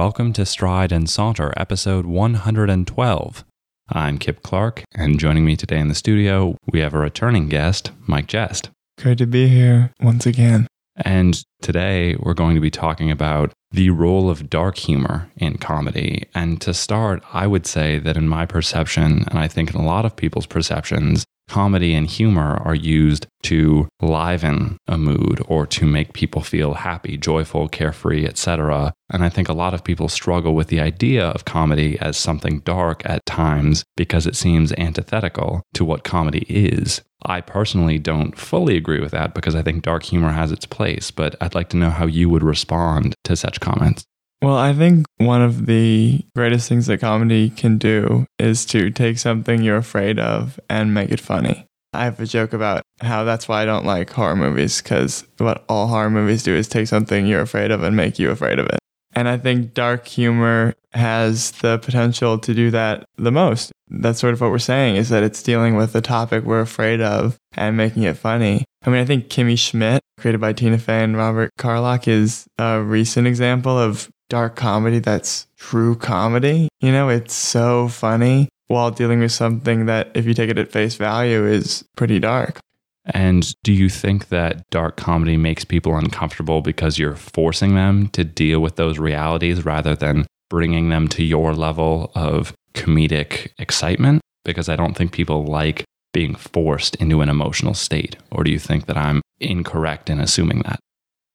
welcome 0.00 0.32
to 0.32 0.46
Stride 0.46 0.92
and 0.92 1.10
Saunter, 1.10 1.52
episode 1.58 2.06
112. 2.06 3.44
I'm 3.90 4.16
Kip 4.16 4.42
Clark, 4.42 4.82
and 4.94 5.20
joining 5.20 5.44
me 5.44 5.56
today 5.56 5.78
in 5.78 5.88
the 5.88 5.94
studio, 5.94 6.56
we 6.72 6.80
have 6.80 6.94
a 6.94 6.98
returning 6.98 7.50
guest, 7.50 7.90
Mike 8.06 8.26
Jest. 8.26 8.70
Great 8.98 9.18
to 9.18 9.26
be 9.26 9.46
here 9.48 9.92
once 10.00 10.24
again. 10.24 10.66
And 10.96 11.42
today 11.60 12.16
we're 12.18 12.32
going 12.32 12.54
to 12.54 12.62
be 12.62 12.70
talking 12.70 13.10
about 13.10 13.52
the 13.72 13.90
role 13.90 14.30
of 14.30 14.48
dark 14.48 14.78
humor 14.78 15.30
in 15.36 15.58
comedy. 15.58 16.24
And 16.34 16.62
to 16.62 16.72
start, 16.72 17.22
I 17.34 17.46
would 17.46 17.66
say 17.66 17.98
that 17.98 18.16
in 18.16 18.26
my 18.26 18.46
perception, 18.46 19.26
and 19.28 19.38
I 19.38 19.48
think 19.48 19.74
in 19.74 19.78
a 19.78 19.84
lot 19.84 20.06
of 20.06 20.16
people's 20.16 20.46
perceptions, 20.46 21.26
comedy 21.50 21.94
and 21.94 22.06
humor 22.06 22.62
are 22.64 22.76
used 22.76 23.26
to 23.42 23.88
liven 24.00 24.78
a 24.86 24.96
mood 24.96 25.42
or 25.48 25.66
to 25.66 25.84
make 25.84 26.12
people 26.12 26.42
feel 26.42 26.74
happy, 26.74 27.16
joyful, 27.16 27.68
carefree, 27.68 28.24
etc. 28.24 28.92
And 29.12 29.24
I 29.24 29.28
think 29.28 29.48
a 29.48 29.52
lot 29.52 29.74
of 29.74 29.82
people 29.82 30.08
struggle 30.08 30.54
with 30.54 30.68
the 30.68 30.80
idea 30.80 31.26
of 31.26 31.44
comedy 31.44 31.98
as 31.98 32.16
something 32.16 32.60
dark 32.60 33.02
at 33.04 33.26
times 33.26 33.82
because 33.96 34.26
it 34.26 34.36
seems 34.36 34.72
antithetical 34.78 35.62
to 35.74 35.84
what 35.84 36.04
comedy 36.04 36.46
is. 36.48 37.02
I 37.26 37.40
personally 37.40 37.98
don't 37.98 38.38
fully 38.38 38.76
agree 38.76 39.00
with 39.00 39.10
that 39.10 39.34
because 39.34 39.54
I 39.54 39.62
think 39.62 39.82
dark 39.82 40.04
humor 40.04 40.30
has 40.30 40.52
its 40.52 40.64
place, 40.64 41.10
but 41.10 41.34
I'd 41.40 41.54
like 41.54 41.68
to 41.70 41.76
know 41.76 41.90
how 41.90 42.06
you 42.06 42.30
would 42.30 42.44
respond 42.44 43.14
to 43.24 43.36
such 43.36 43.60
comments. 43.60 44.04
Well, 44.42 44.56
I 44.56 44.72
think 44.72 45.04
one 45.18 45.42
of 45.42 45.66
the 45.66 46.24
greatest 46.34 46.68
things 46.68 46.86
that 46.86 46.98
comedy 46.98 47.50
can 47.50 47.76
do 47.76 48.26
is 48.38 48.64
to 48.66 48.90
take 48.90 49.18
something 49.18 49.62
you're 49.62 49.76
afraid 49.76 50.18
of 50.18 50.58
and 50.70 50.94
make 50.94 51.10
it 51.10 51.20
funny. 51.20 51.66
I 51.92 52.04
have 52.04 52.20
a 52.20 52.26
joke 52.26 52.54
about 52.54 52.82
how 53.02 53.24
that's 53.24 53.48
why 53.48 53.62
I 53.62 53.64
don't 53.66 53.84
like 53.84 54.10
horror 54.10 54.36
movies 54.36 54.80
because 54.80 55.24
what 55.38 55.64
all 55.68 55.88
horror 55.88 56.08
movies 56.08 56.42
do 56.42 56.54
is 56.54 56.68
take 56.68 56.86
something 56.86 57.26
you're 57.26 57.42
afraid 57.42 57.70
of 57.70 57.82
and 57.82 57.96
make 57.96 58.18
you 58.18 58.30
afraid 58.30 58.58
of 58.58 58.66
it. 58.66 58.78
And 59.12 59.28
I 59.28 59.36
think 59.36 59.74
dark 59.74 60.06
humor 60.06 60.74
has 60.92 61.50
the 61.52 61.78
potential 61.78 62.38
to 62.38 62.54
do 62.54 62.70
that 62.70 63.04
the 63.16 63.32
most. 63.32 63.72
That's 63.88 64.20
sort 64.20 64.32
of 64.32 64.40
what 64.40 64.52
we're 64.52 64.58
saying 64.58 64.96
is 64.96 65.08
that 65.08 65.24
it's 65.24 65.42
dealing 65.42 65.74
with 65.74 65.94
a 65.94 66.00
topic 66.00 66.44
we're 66.44 66.60
afraid 66.60 67.00
of 67.00 67.36
and 67.56 67.76
making 67.76 68.04
it 68.04 68.16
funny. 68.16 68.64
I 68.84 68.90
mean, 68.90 69.00
I 69.00 69.04
think 69.04 69.28
Kimmy 69.28 69.58
Schmidt, 69.58 70.00
created 70.18 70.40
by 70.40 70.52
Tina 70.52 70.78
Fey 70.78 71.02
and 71.02 71.16
Robert 71.16 71.50
Carlock, 71.58 72.06
is 72.08 72.46
a 72.56 72.80
recent 72.80 73.26
example 73.26 73.76
of 73.76 74.08
dark 74.30 74.56
comedy 74.56 75.00
that's 75.00 75.46
true 75.58 75.94
comedy. 75.96 76.68
You 76.80 76.92
know, 76.92 77.10
it's 77.10 77.34
so 77.34 77.88
funny 77.88 78.48
while 78.68 78.90
dealing 78.90 79.20
with 79.20 79.32
something 79.32 79.86
that, 79.86 80.10
if 80.14 80.24
you 80.24 80.32
take 80.32 80.48
it 80.48 80.56
at 80.56 80.72
face 80.72 80.94
value, 80.94 81.44
is 81.44 81.84
pretty 81.96 82.18
dark. 82.18 82.60
And 83.04 83.52
do 83.64 83.72
you 83.72 83.88
think 83.88 84.28
that 84.28 84.62
dark 84.70 84.96
comedy 84.96 85.36
makes 85.36 85.64
people 85.64 85.96
uncomfortable 85.96 86.62
because 86.62 86.98
you're 86.98 87.16
forcing 87.16 87.74
them 87.74 88.08
to 88.10 88.24
deal 88.24 88.60
with 88.60 88.76
those 88.76 88.98
realities 88.98 89.64
rather 89.64 89.96
than 89.96 90.26
bringing 90.48 90.90
them 90.90 91.08
to 91.08 91.24
your 91.24 91.52
level 91.52 92.12
of 92.14 92.54
comedic 92.74 93.48
excitement? 93.58 94.22
Because 94.44 94.68
I 94.68 94.76
don't 94.76 94.96
think 94.96 95.12
people 95.12 95.44
like 95.44 95.84
being 96.12 96.34
forced 96.34 96.94
into 96.96 97.20
an 97.20 97.28
emotional 97.28 97.74
state. 97.74 98.16
Or 98.30 98.44
do 98.44 98.50
you 98.50 98.58
think 98.58 98.86
that 98.86 98.96
I'm 98.96 99.22
incorrect 99.40 100.08
in 100.08 100.20
assuming 100.20 100.62
that? 100.66 100.78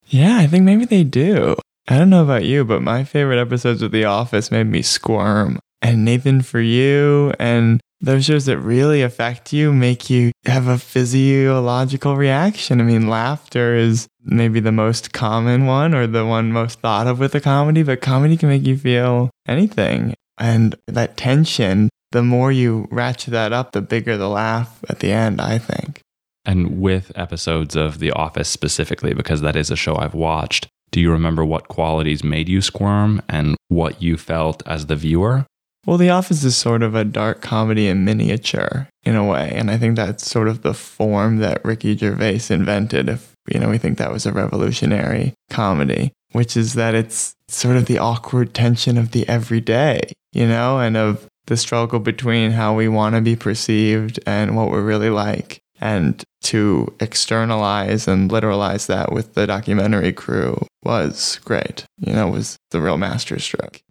Yeah, 0.08 0.38
I 0.38 0.48
think 0.48 0.64
maybe 0.64 0.86
they 0.86 1.04
do. 1.04 1.58
I 1.88 1.98
don't 1.98 2.10
know 2.10 2.24
about 2.24 2.46
you, 2.46 2.66
but 2.66 2.82
my 2.82 3.04
favorite 3.04 3.40
episodes 3.40 3.82
of 3.82 3.92
The 3.92 4.06
Office 4.06 4.50
made 4.50 4.68
me 4.68 4.82
squirm. 4.82 5.60
And 5.82 6.04
Nathan 6.04 6.42
for 6.42 6.60
You 6.60 7.32
and 7.40 7.80
those 8.02 8.26
shows 8.26 8.46
that 8.46 8.58
really 8.58 9.02
affect 9.02 9.54
you 9.54 9.72
make 9.72 10.10
you 10.10 10.32
have 10.46 10.68
a 10.68 10.78
physiological 10.78 12.16
reaction. 12.16 12.82
I 12.82 12.84
mean, 12.84 13.08
laughter 13.08 13.76
is 13.76 14.08
maybe 14.24 14.60
the 14.60 14.72
most 14.72 15.14
common 15.14 15.66
one 15.66 15.94
or 15.94 16.08
the 16.08 16.26
one 16.26 16.52
most 16.52 16.80
thought 16.80 17.08
of 17.08 17.20
with 17.20 17.36
a 17.36 17.40
comedy, 17.42 17.84
but 17.84 18.02
comedy 18.02 18.36
can 18.36 18.50
make 18.50 18.66
you 18.66 18.78
feel 18.78 19.30
anything. 19.48 20.16
And 20.38 20.76
that 20.88 21.18
tension, 21.18 21.90
the 22.12 22.24
more 22.24 22.52
you 22.52 22.88
ratchet 22.92 23.32
that 23.32 23.54
up, 23.54 23.72
the 23.72 23.82
bigger 23.82 24.18
the 24.18 24.30
laugh 24.30 24.84
at 24.90 25.00
the 25.00 25.12
end, 25.12 25.40
I 25.40 25.58
think. 25.60 26.02
And 26.46 26.80
with 26.80 27.12
episodes 27.16 27.76
of 27.76 28.00
The 28.00 28.12
Office 28.12 28.50
specifically, 28.50 29.14
because 29.14 29.42
that 29.42 29.56
is 29.56 29.72
a 29.72 29.76
show 29.76 29.96
I've 29.96 30.14
watched, 30.14 30.68
do 30.92 31.00
you 31.00 31.12
remember 31.12 31.44
what 31.44 31.68
qualities 31.68 32.24
made 32.24 32.48
you 32.48 32.62
squirm 32.62 33.22
and 33.28 33.56
what 33.68 34.02
you 34.02 34.18
felt 34.18 34.64
as 34.66 34.86
the 34.86 34.96
viewer? 34.96 35.46
Well, 35.86 35.98
The 35.98 36.10
Office 36.10 36.44
is 36.44 36.58
sort 36.58 36.82
of 36.82 36.96
a 36.96 37.06
dark 37.06 37.42
comedy 37.42 37.88
in 37.88 38.06
miniature 38.06 38.88
in 39.04 39.16
a 39.16 39.26
way. 39.26 39.52
And 39.54 39.70
I 39.70 39.78
think 39.78 39.96
that's 39.96 40.26
sort 40.26 40.48
of 40.48 40.64
the 40.64 40.74
form 40.74 41.38
that 41.38 41.64
Ricky 41.64 41.96
Gervais 41.96 42.42
invented. 42.50 43.08
If, 43.08 43.34
you 43.54 43.60
know, 43.60 43.70
we 43.70 43.78
think 43.78 43.98
that 43.98 44.12
was 44.12 44.26
a 44.26 44.32
revolutionary 44.32 45.34
comedy, 45.52 46.12
which 46.32 46.58
is 46.58 46.74
that 46.74 46.96
it's 46.96 47.36
sort 47.48 47.78
of 47.78 47.86
the 47.86 48.00
awkward 48.00 48.54
tension 48.56 48.98
of 48.98 49.12
the 49.12 49.28
everyday, 49.30 50.12
you 50.34 50.48
know, 50.48 50.80
and 50.80 50.98
of 50.98 51.28
the 51.46 51.58
struggle 51.58 52.00
between 52.00 52.52
how 52.52 52.74
we 52.76 52.88
want 52.88 53.14
to 53.14 53.22
be 53.22 53.36
perceived 53.36 54.20
and 54.26 54.56
what 54.56 54.72
we're 54.72 54.82
really 54.82 55.12
like 55.12 55.60
and 55.80 56.24
to 56.46 56.94
externalize 57.00 58.08
and 58.08 58.30
literalize 58.30 58.88
that 58.88 59.12
with 59.12 59.34
the 59.34 59.48
documentary 59.48 60.14
crew 60.14 60.66
was 60.84 61.40
great. 61.44 61.86
You 61.98 62.14
know, 62.14 62.28
was 62.30 62.58
the 62.72 62.82
real 62.82 62.98
masterstroke. 62.98 63.82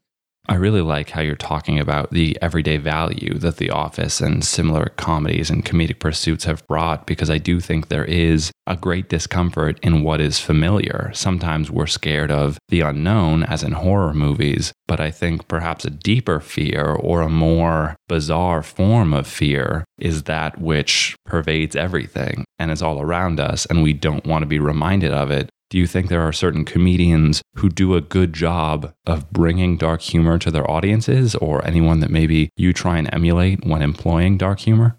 I 0.46 0.56
really 0.56 0.82
like 0.82 1.08
how 1.08 1.22
you're 1.22 1.36
talking 1.36 1.78
about 1.78 2.10
the 2.10 2.36
everyday 2.42 2.76
value 2.76 3.38
that 3.38 3.56
The 3.56 3.70
Office 3.70 4.20
and 4.20 4.44
similar 4.44 4.92
comedies 4.96 5.48
and 5.48 5.64
comedic 5.64 6.00
pursuits 6.00 6.44
have 6.44 6.66
brought 6.66 7.06
because 7.06 7.30
I 7.30 7.38
do 7.38 7.60
think 7.60 7.88
there 7.88 8.04
is 8.04 8.52
a 8.66 8.76
great 8.76 9.08
discomfort 9.08 9.80
in 9.82 10.02
what 10.02 10.20
is 10.20 10.38
familiar. 10.38 11.10
Sometimes 11.14 11.70
we're 11.70 11.86
scared 11.86 12.30
of 12.30 12.58
the 12.68 12.82
unknown, 12.82 13.42
as 13.44 13.62
in 13.62 13.72
horror 13.72 14.12
movies, 14.12 14.72
but 14.86 15.00
I 15.00 15.10
think 15.10 15.48
perhaps 15.48 15.86
a 15.86 15.90
deeper 15.90 16.40
fear 16.40 16.84
or 16.84 17.22
a 17.22 17.30
more 17.30 17.96
bizarre 18.06 18.62
form 18.62 19.14
of 19.14 19.26
fear 19.26 19.84
is 19.98 20.24
that 20.24 20.60
which 20.60 21.16
pervades 21.24 21.74
everything 21.74 22.44
and 22.58 22.70
is 22.70 22.82
all 22.82 23.00
around 23.00 23.40
us, 23.40 23.64
and 23.66 23.82
we 23.82 23.94
don't 23.94 24.26
want 24.26 24.42
to 24.42 24.46
be 24.46 24.58
reminded 24.58 25.12
of 25.12 25.30
it 25.30 25.48
do 25.74 25.80
you 25.80 25.88
think 25.88 26.06
there 26.06 26.22
are 26.22 26.32
certain 26.32 26.64
comedians 26.64 27.42
who 27.56 27.68
do 27.68 27.96
a 27.96 28.00
good 28.00 28.32
job 28.32 28.94
of 29.06 29.28
bringing 29.32 29.76
dark 29.76 30.00
humor 30.02 30.38
to 30.38 30.48
their 30.52 30.70
audiences 30.70 31.34
or 31.34 31.66
anyone 31.66 31.98
that 31.98 32.12
maybe 32.12 32.48
you 32.56 32.72
try 32.72 32.96
and 32.96 33.12
emulate 33.12 33.66
when 33.66 33.82
employing 33.82 34.38
dark 34.38 34.60
humor? 34.60 34.96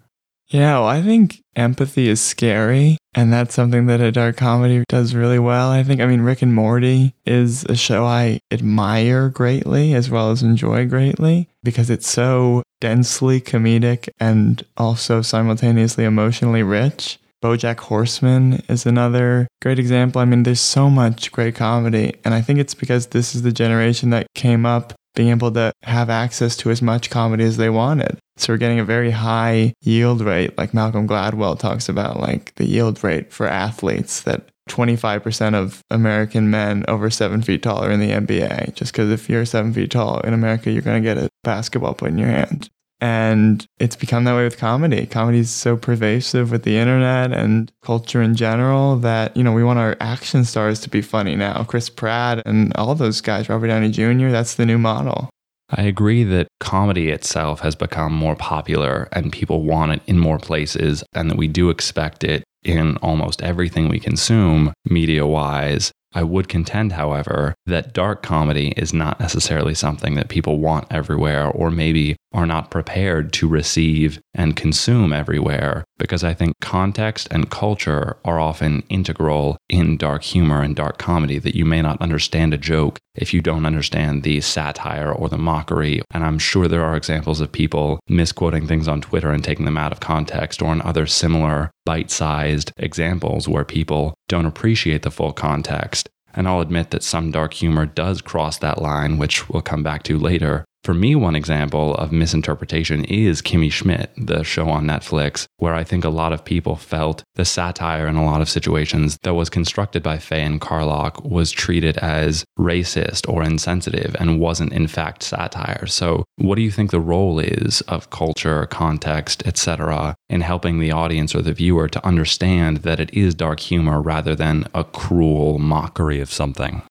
Yeah, 0.48 0.80
well, 0.80 0.86
I 0.86 1.00
think 1.00 1.42
empathy 1.56 2.08
is 2.08 2.20
scary, 2.20 2.98
and 3.14 3.32
that's 3.32 3.54
something 3.54 3.86
that 3.86 4.02
a 4.02 4.12
dark 4.12 4.36
comedy 4.36 4.84
does 4.86 5.14
really 5.14 5.38
well. 5.38 5.70
I 5.70 5.82
think, 5.82 6.02
I 6.02 6.06
mean, 6.06 6.20
Rick 6.20 6.42
and 6.42 6.54
Morty 6.54 7.14
is 7.24 7.64
a 7.64 7.74
show 7.74 8.04
I 8.04 8.40
admire 8.50 9.30
greatly 9.30 9.94
as 9.94 10.10
well 10.10 10.30
as 10.30 10.42
enjoy 10.42 10.86
greatly 10.86 11.48
because 11.64 11.88
it's 11.88 12.06
so 12.06 12.62
densely 12.82 13.40
comedic 13.40 14.10
and 14.20 14.62
also 14.76 15.22
simultaneously 15.22 16.04
emotionally 16.04 16.62
rich. 16.62 17.18
Bojack 17.42 17.78
Horseman 17.80 18.62
is 18.68 18.86
another 18.86 19.46
great 19.62 19.78
example. 19.78 20.20
I 20.20 20.24
mean, 20.24 20.42
there's 20.42 20.60
so 20.60 20.88
much 20.88 21.32
great 21.32 21.54
comedy, 21.54 22.14
and 22.24 22.34
I 22.34 22.40
think 22.40 22.58
it's 22.58 22.74
because 22.74 23.08
this 23.08 23.34
is 23.34 23.42
the 23.42 23.52
generation 23.52 24.10
that 24.10 24.26
came 24.34 24.64
up 24.64 24.94
being 25.14 25.30
able 25.30 25.50
to 25.50 25.72
have 25.82 26.10
access 26.10 26.56
to 26.58 26.70
as 26.70 26.82
much 26.82 27.10
comedy 27.10 27.44
as 27.44 27.56
they 27.56 27.70
wanted. 27.70 28.18
So 28.36 28.52
we're 28.52 28.58
getting 28.58 28.78
a 28.78 28.84
very 28.84 29.10
high 29.10 29.72
yield 29.80 30.20
rate, 30.20 30.56
like 30.58 30.74
Malcolm 30.74 31.08
Gladwell 31.08 31.58
talks 31.58 31.88
about, 31.88 32.20
like 32.20 32.54
the 32.56 32.66
yield 32.66 33.02
rate 33.02 33.32
for 33.32 33.46
athletes 33.46 34.20
that 34.22 34.48
25% 34.68 35.54
of 35.54 35.80
American 35.90 36.50
men 36.50 36.84
over 36.86 37.08
seven 37.08 37.40
feet 37.40 37.62
tall 37.62 37.82
are 37.82 37.90
in 37.90 38.00
the 38.00 38.10
NBA. 38.10 38.74
Just 38.74 38.92
because 38.92 39.10
if 39.10 39.30
you're 39.30 39.46
seven 39.46 39.72
feet 39.72 39.90
tall 39.90 40.20
in 40.20 40.34
America, 40.34 40.70
you're 40.70 40.82
going 40.82 41.02
to 41.02 41.14
get 41.14 41.18
a 41.18 41.30
basketball 41.44 41.94
put 41.94 42.10
in 42.10 42.18
your 42.18 42.28
hand. 42.28 42.68
And 43.00 43.66
it's 43.78 43.96
become 43.96 44.24
that 44.24 44.34
way 44.34 44.44
with 44.44 44.56
comedy. 44.56 45.06
Comedy 45.06 45.40
is 45.40 45.50
so 45.50 45.76
pervasive 45.76 46.50
with 46.50 46.62
the 46.62 46.78
internet 46.78 47.32
and 47.32 47.70
culture 47.82 48.22
in 48.22 48.34
general 48.34 48.96
that, 48.96 49.36
you 49.36 49.42
know, 49.42 49.52
we 49.52 49.62
want 49.62 49.78
our 49.78 49.96
action 50.00 50.44
stars 50.44 50.80
to 50.80 50.88
be 50.88 51.02
funny 51.02 51.36
now. 51.36 51.64
Chris 51.64 51.90
Pratt 51.90 52.42
and 52.46 52.74
all 52.76 52.94
those 52.94 53.20
guys, 53.20 53.48
Robert 53.50 53.66
Downey 53.66 53.90
Jr., 53.90 54.30
that's 54.30 54.54
the 54.54 54.64
new 54.64 54.78
model. 54.78 55.28
I 55.68 55.82
agree 55.82 56.24
that 56.24 56.48
comedy 56.60 57.10
itself 57.10 57.60
has 57.60 57.74
become 57.74 58.12
more 58.12 58.36
popular 58.36 59.08
and 59.12 59.32
people 59.32 59.64
want 59.64 59.92
it 59.92 60.02
in 60.06 60.18
more 60.18 60.38
places, 60.38 61.02
and 61.12 61.28
that 61.30 61.36
we 61.36 61.48
do 61.48 61.70
expect 61.70 62.24
it 62.24 62.44
in 62.62 62.96
almost 62.98 63.42
everything 63.42 63.88
we 63.88 64.00
consume 64.00 64.72
media 64.84 65.26
wise. 65.26 65.92
I 66.16 66.22
would 66.22 66.48
contend, 66.48 66.92
however, 66.92 67.54
that 67.66 67.92
dark 67.92 68.22
comedy 68.22 68.72
is 68.74 68.94
not 68.94 69.20
necessarily 69.20 69.74
something 69.74 70.14
that 70.14 70.30
people 70.30 70.60
want 70.60 70.86
everywhere 70.90 71.46
or 71.46 71.70
maybe 71.70 72.16
are 72.32 72.46
not 72.46 72.70
prepared 72.70 73.34
to 73.34 73.46
receive 73.46 74.18
and 74.34 74.56
consume 74.56 75.12
everywhere 75.12 75.84
because 75.98 76.24
I 76.24 76.32
think 76.32 76.54
context 76.60 77.28
and 77.30 77.50
culture 77.50 78.16
are 78.24 78.40
often 78.40 78.82
integral 78.88 79.58
in 79.68 79.98
dark 79.98 80.22
humor 80.22 80.62
and 80.62 80.74
dark 80.74 80.96
comedy 80.98 81.38
that 81.38 81.54
you 81.54 81.64
may 81.64 81.82
not 81.82 82.00
understand 82.00 82.54
a 82.54 82.58
joke 82.58 82.98
if 83.14 83.32
you 83.32 83.40
don't 83.40 83.66
understand 83.66 84.22
the 84.22 84.40
satire 84.40 85.10
or 85.12 85.28
the 85.28 85.38
mockery. 85.38 86.02
And 86.10 86.24
I'm 86.24 86.38
sure 86.38 86.68
there 86.68 86.84
are 86.84 86.96
examples 86.96 87.40
of 87.40 87.52
people 87.52 88.00
misquoting 88.08 88.66
things 88.66 88.88
on 88.88 89.00
Twitter 89.00 89.30
and 89.30 89.42
taking 89.42 89.64
them 89.64 89.78
out 89.78 89.92
of 89.92 90.00
context 90.00 90.60
or 90.60 90.72
in 90.72 90.82
other 90.82 91.06
similar 91.06 91.70
bite 91.86 92.10
sized 92.10 92.72
examples 92.76 93.48
where 93.48 93.64
people 93.64 94.14
don't 94.28 94.44
appreciate 94.46 95.02
the 95.02 95.10
full 95.10 95.32
context. 95.32 96.05
And 96.36 96.46
I'll 96.46 96.60
admit 96.60 96.90
that 96.90 97.02
some 97.02 97.30
dark 97.30 97.54
humor 97.54 97.86
does 97.86 98.20
cross 98.20 98.58
that 98.58 98.80
line, 98.80 99.16
which 99.16 99.48
we'll 99.48 99.62
come 99.62 99.82
back 99.82 100.02
to 100.04 100.18
later. 100.18 100.64
For 100.86 100.94
me, 100.94 101.16
one 101.16 101.34
example 101.34 101.96
of 101.96 102.12
misinterpretation 102.12 103.04
is 103.06 103.42
Kimmy 103.42 103.72
Schmidt, 103.72 104.12
the 104.16 104.44
show 104.44 104.68
on 104.68 104.84
Netflix, 104.84 105.48
where 105.56 105.74
I 105.74 105.82
think 105.82 106.04
a 106.04 106.08
lot 106.08 106.32
of 106.32 106.44
people 106.44 106.76
felt 106.76 107.24
the 107.34 107.44
satire 107.44 108.06
in 108.06 108.14
a 108.14 108.24
lot 108.24 108.40
of 108.40 108.48
situations 108.48 109.18
that 109.24 109.34
was 109.34 109.50
constructed 109.50 110.04
by 110.04 110.18
Fey 110.18 110.44
and 110.44 110.60
Carlock 110.60 111.24
was 111.24 111.50
treated 111.50 111.96
as 111.98 112.44
racist 112.56 113.28
or 113.28 113.42
insensitive 113.42 114.14
and 114.20 114.38
wasn't 114.38 114.72
in 114.72 114.86
fact 114.86 115.24
satire. 115.24 115.88
So, 115.88 116.22
what 116.36 116.54
do 116.54 116.62
you 116.62 116.70
think 116.70 116.92
the 116.92 117.00
role 117.00 117.40
is 117.40 117.80
of 117.88 118.10
culture, 118.10 118.64
context, 118.66 119.44
etc., 119.44 120.14
in 120.28 120.42
helping 120.42 120.78
the 120.78 120.92
audience 120.92 121.34
or 121.34 121.42
the 121.42 121.52
viewer 121.52 121.88
to 121.88 122.06
understand 122.06 122.76
that 122.84 123.00
it 123.00 123.12
is 123.12 123.34
dark 123.34 123.58
humor 123.58 124.00
rather 124.00 124.36
than 124.36 124.68
a 124.72 124.84
cruel 124.84 125.58
mockery 125.58 126.20
of 126.20 126.32
something? 126.32 126.82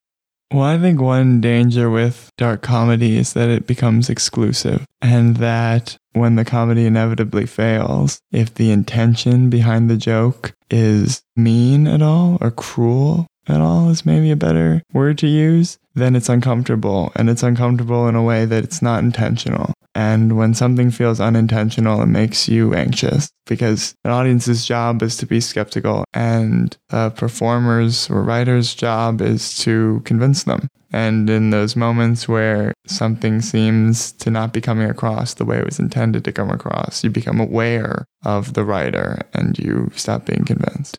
Well, 0.52 0.62
I 0.62 0.78
think 0.78 1.00
one 1.00 1.40
danger 1.40 1.90
with 1.90 2.30
dark 2.36 2.62
comedy 2.62 3.16
is 3.16 3.32
that 3.32 3.48
it 3.48 3.66
becomes 3.66 4.08
exclusive, 4.08 4.84
and 5.02 5.38
that 5.38 5.98
when 6.12 6.36
the 6.36 6.44
comedy 6.44 6.86
inevitably 6.86 7.46
fails, 7.46 8.20
if 8.30 8.54
the 8.54 8.70
intention 8.70 9.50
behind 9.50 9.90
the 9.90 9.96
joke 9.96 10.54
is 10.70 11.22
mean 11.34 11.88
at 11.88 12.00
all 12.00 12.38
or 12.40 12.52
cruel 12.52 13.26
at 13.48 13.60
all, 13.60 13.90
is 13.90 14.06
maybe 14.06 14.30
a 14.30 14.36
better 14.36 14.82
word 14.92 15.18
to 15.18 15.26
use, 15.26 15.78
then 15.96 16.14
it's 16.14 16.28
uncomfortable. 16.28 17.10
And 17.16 17.28
it's 17.28 17.42
uncomfortable 17.42 18.06
in 18.06 18.14
a 18.14 18.22
way 18.22 18.44
that 18.44 18.62
it's 18.62 18.82
not 18.82 19.02
intentional. 19.02 19.72
And 19.94 20.36
when 20.36 20.52
something 20.52 20.90
feels 20.90 21.20
unintentional, 21.20 22.02
it 22.02 22.06
makes 22.06 22.48
you 22.48 22.74
anxious 22.74 23.30
because 23.46 23.94
an 24.04 24.10
audience's 24.10 24.66
job 24.66 25.02
is 25.02 25.16
to 25.16 25.26
be 25.26 25.40
skeptical 25.40 26.04
and 26.12 26.76
a 26.90 27.10
performer's 27.10 28.10
or 28.10 28.22
writer's 28.22 28.74
job 28.74 29.22
is 29.22 29.56
to 29.60 30.02
convince 30.04 30.44
them. 30.44 30.68
And 30.92 31.28
in 31.30 31.50
those 31.50 31.76
moments 31.76 32.28
where 32.28 32.74
something 32.86 33.40
seems 33.40 34.12
to 34.12 34.30
not 34.30 34.52
be 34.52 34.60
coming 34.60 34.88
across 34.88 35.34
the 35.34 35.44
way 35.46 35.58
it 35.58 35.64
was 35.64 35.78
intended 35.78 36.24
to 36.24 36.32
come 36.32 36.50
across, 36.50 37.02
you 37.02 37.10
become 37.10 37.40
aware 37.40 38.04
of 38.24 38.52
the 38.52 38.64
writer 38.64 39.20
and 39.32 39.58
you 39.58 39.90
stop 39.94 40.26
being 40.26 40.44
convinced. 40.44 40.98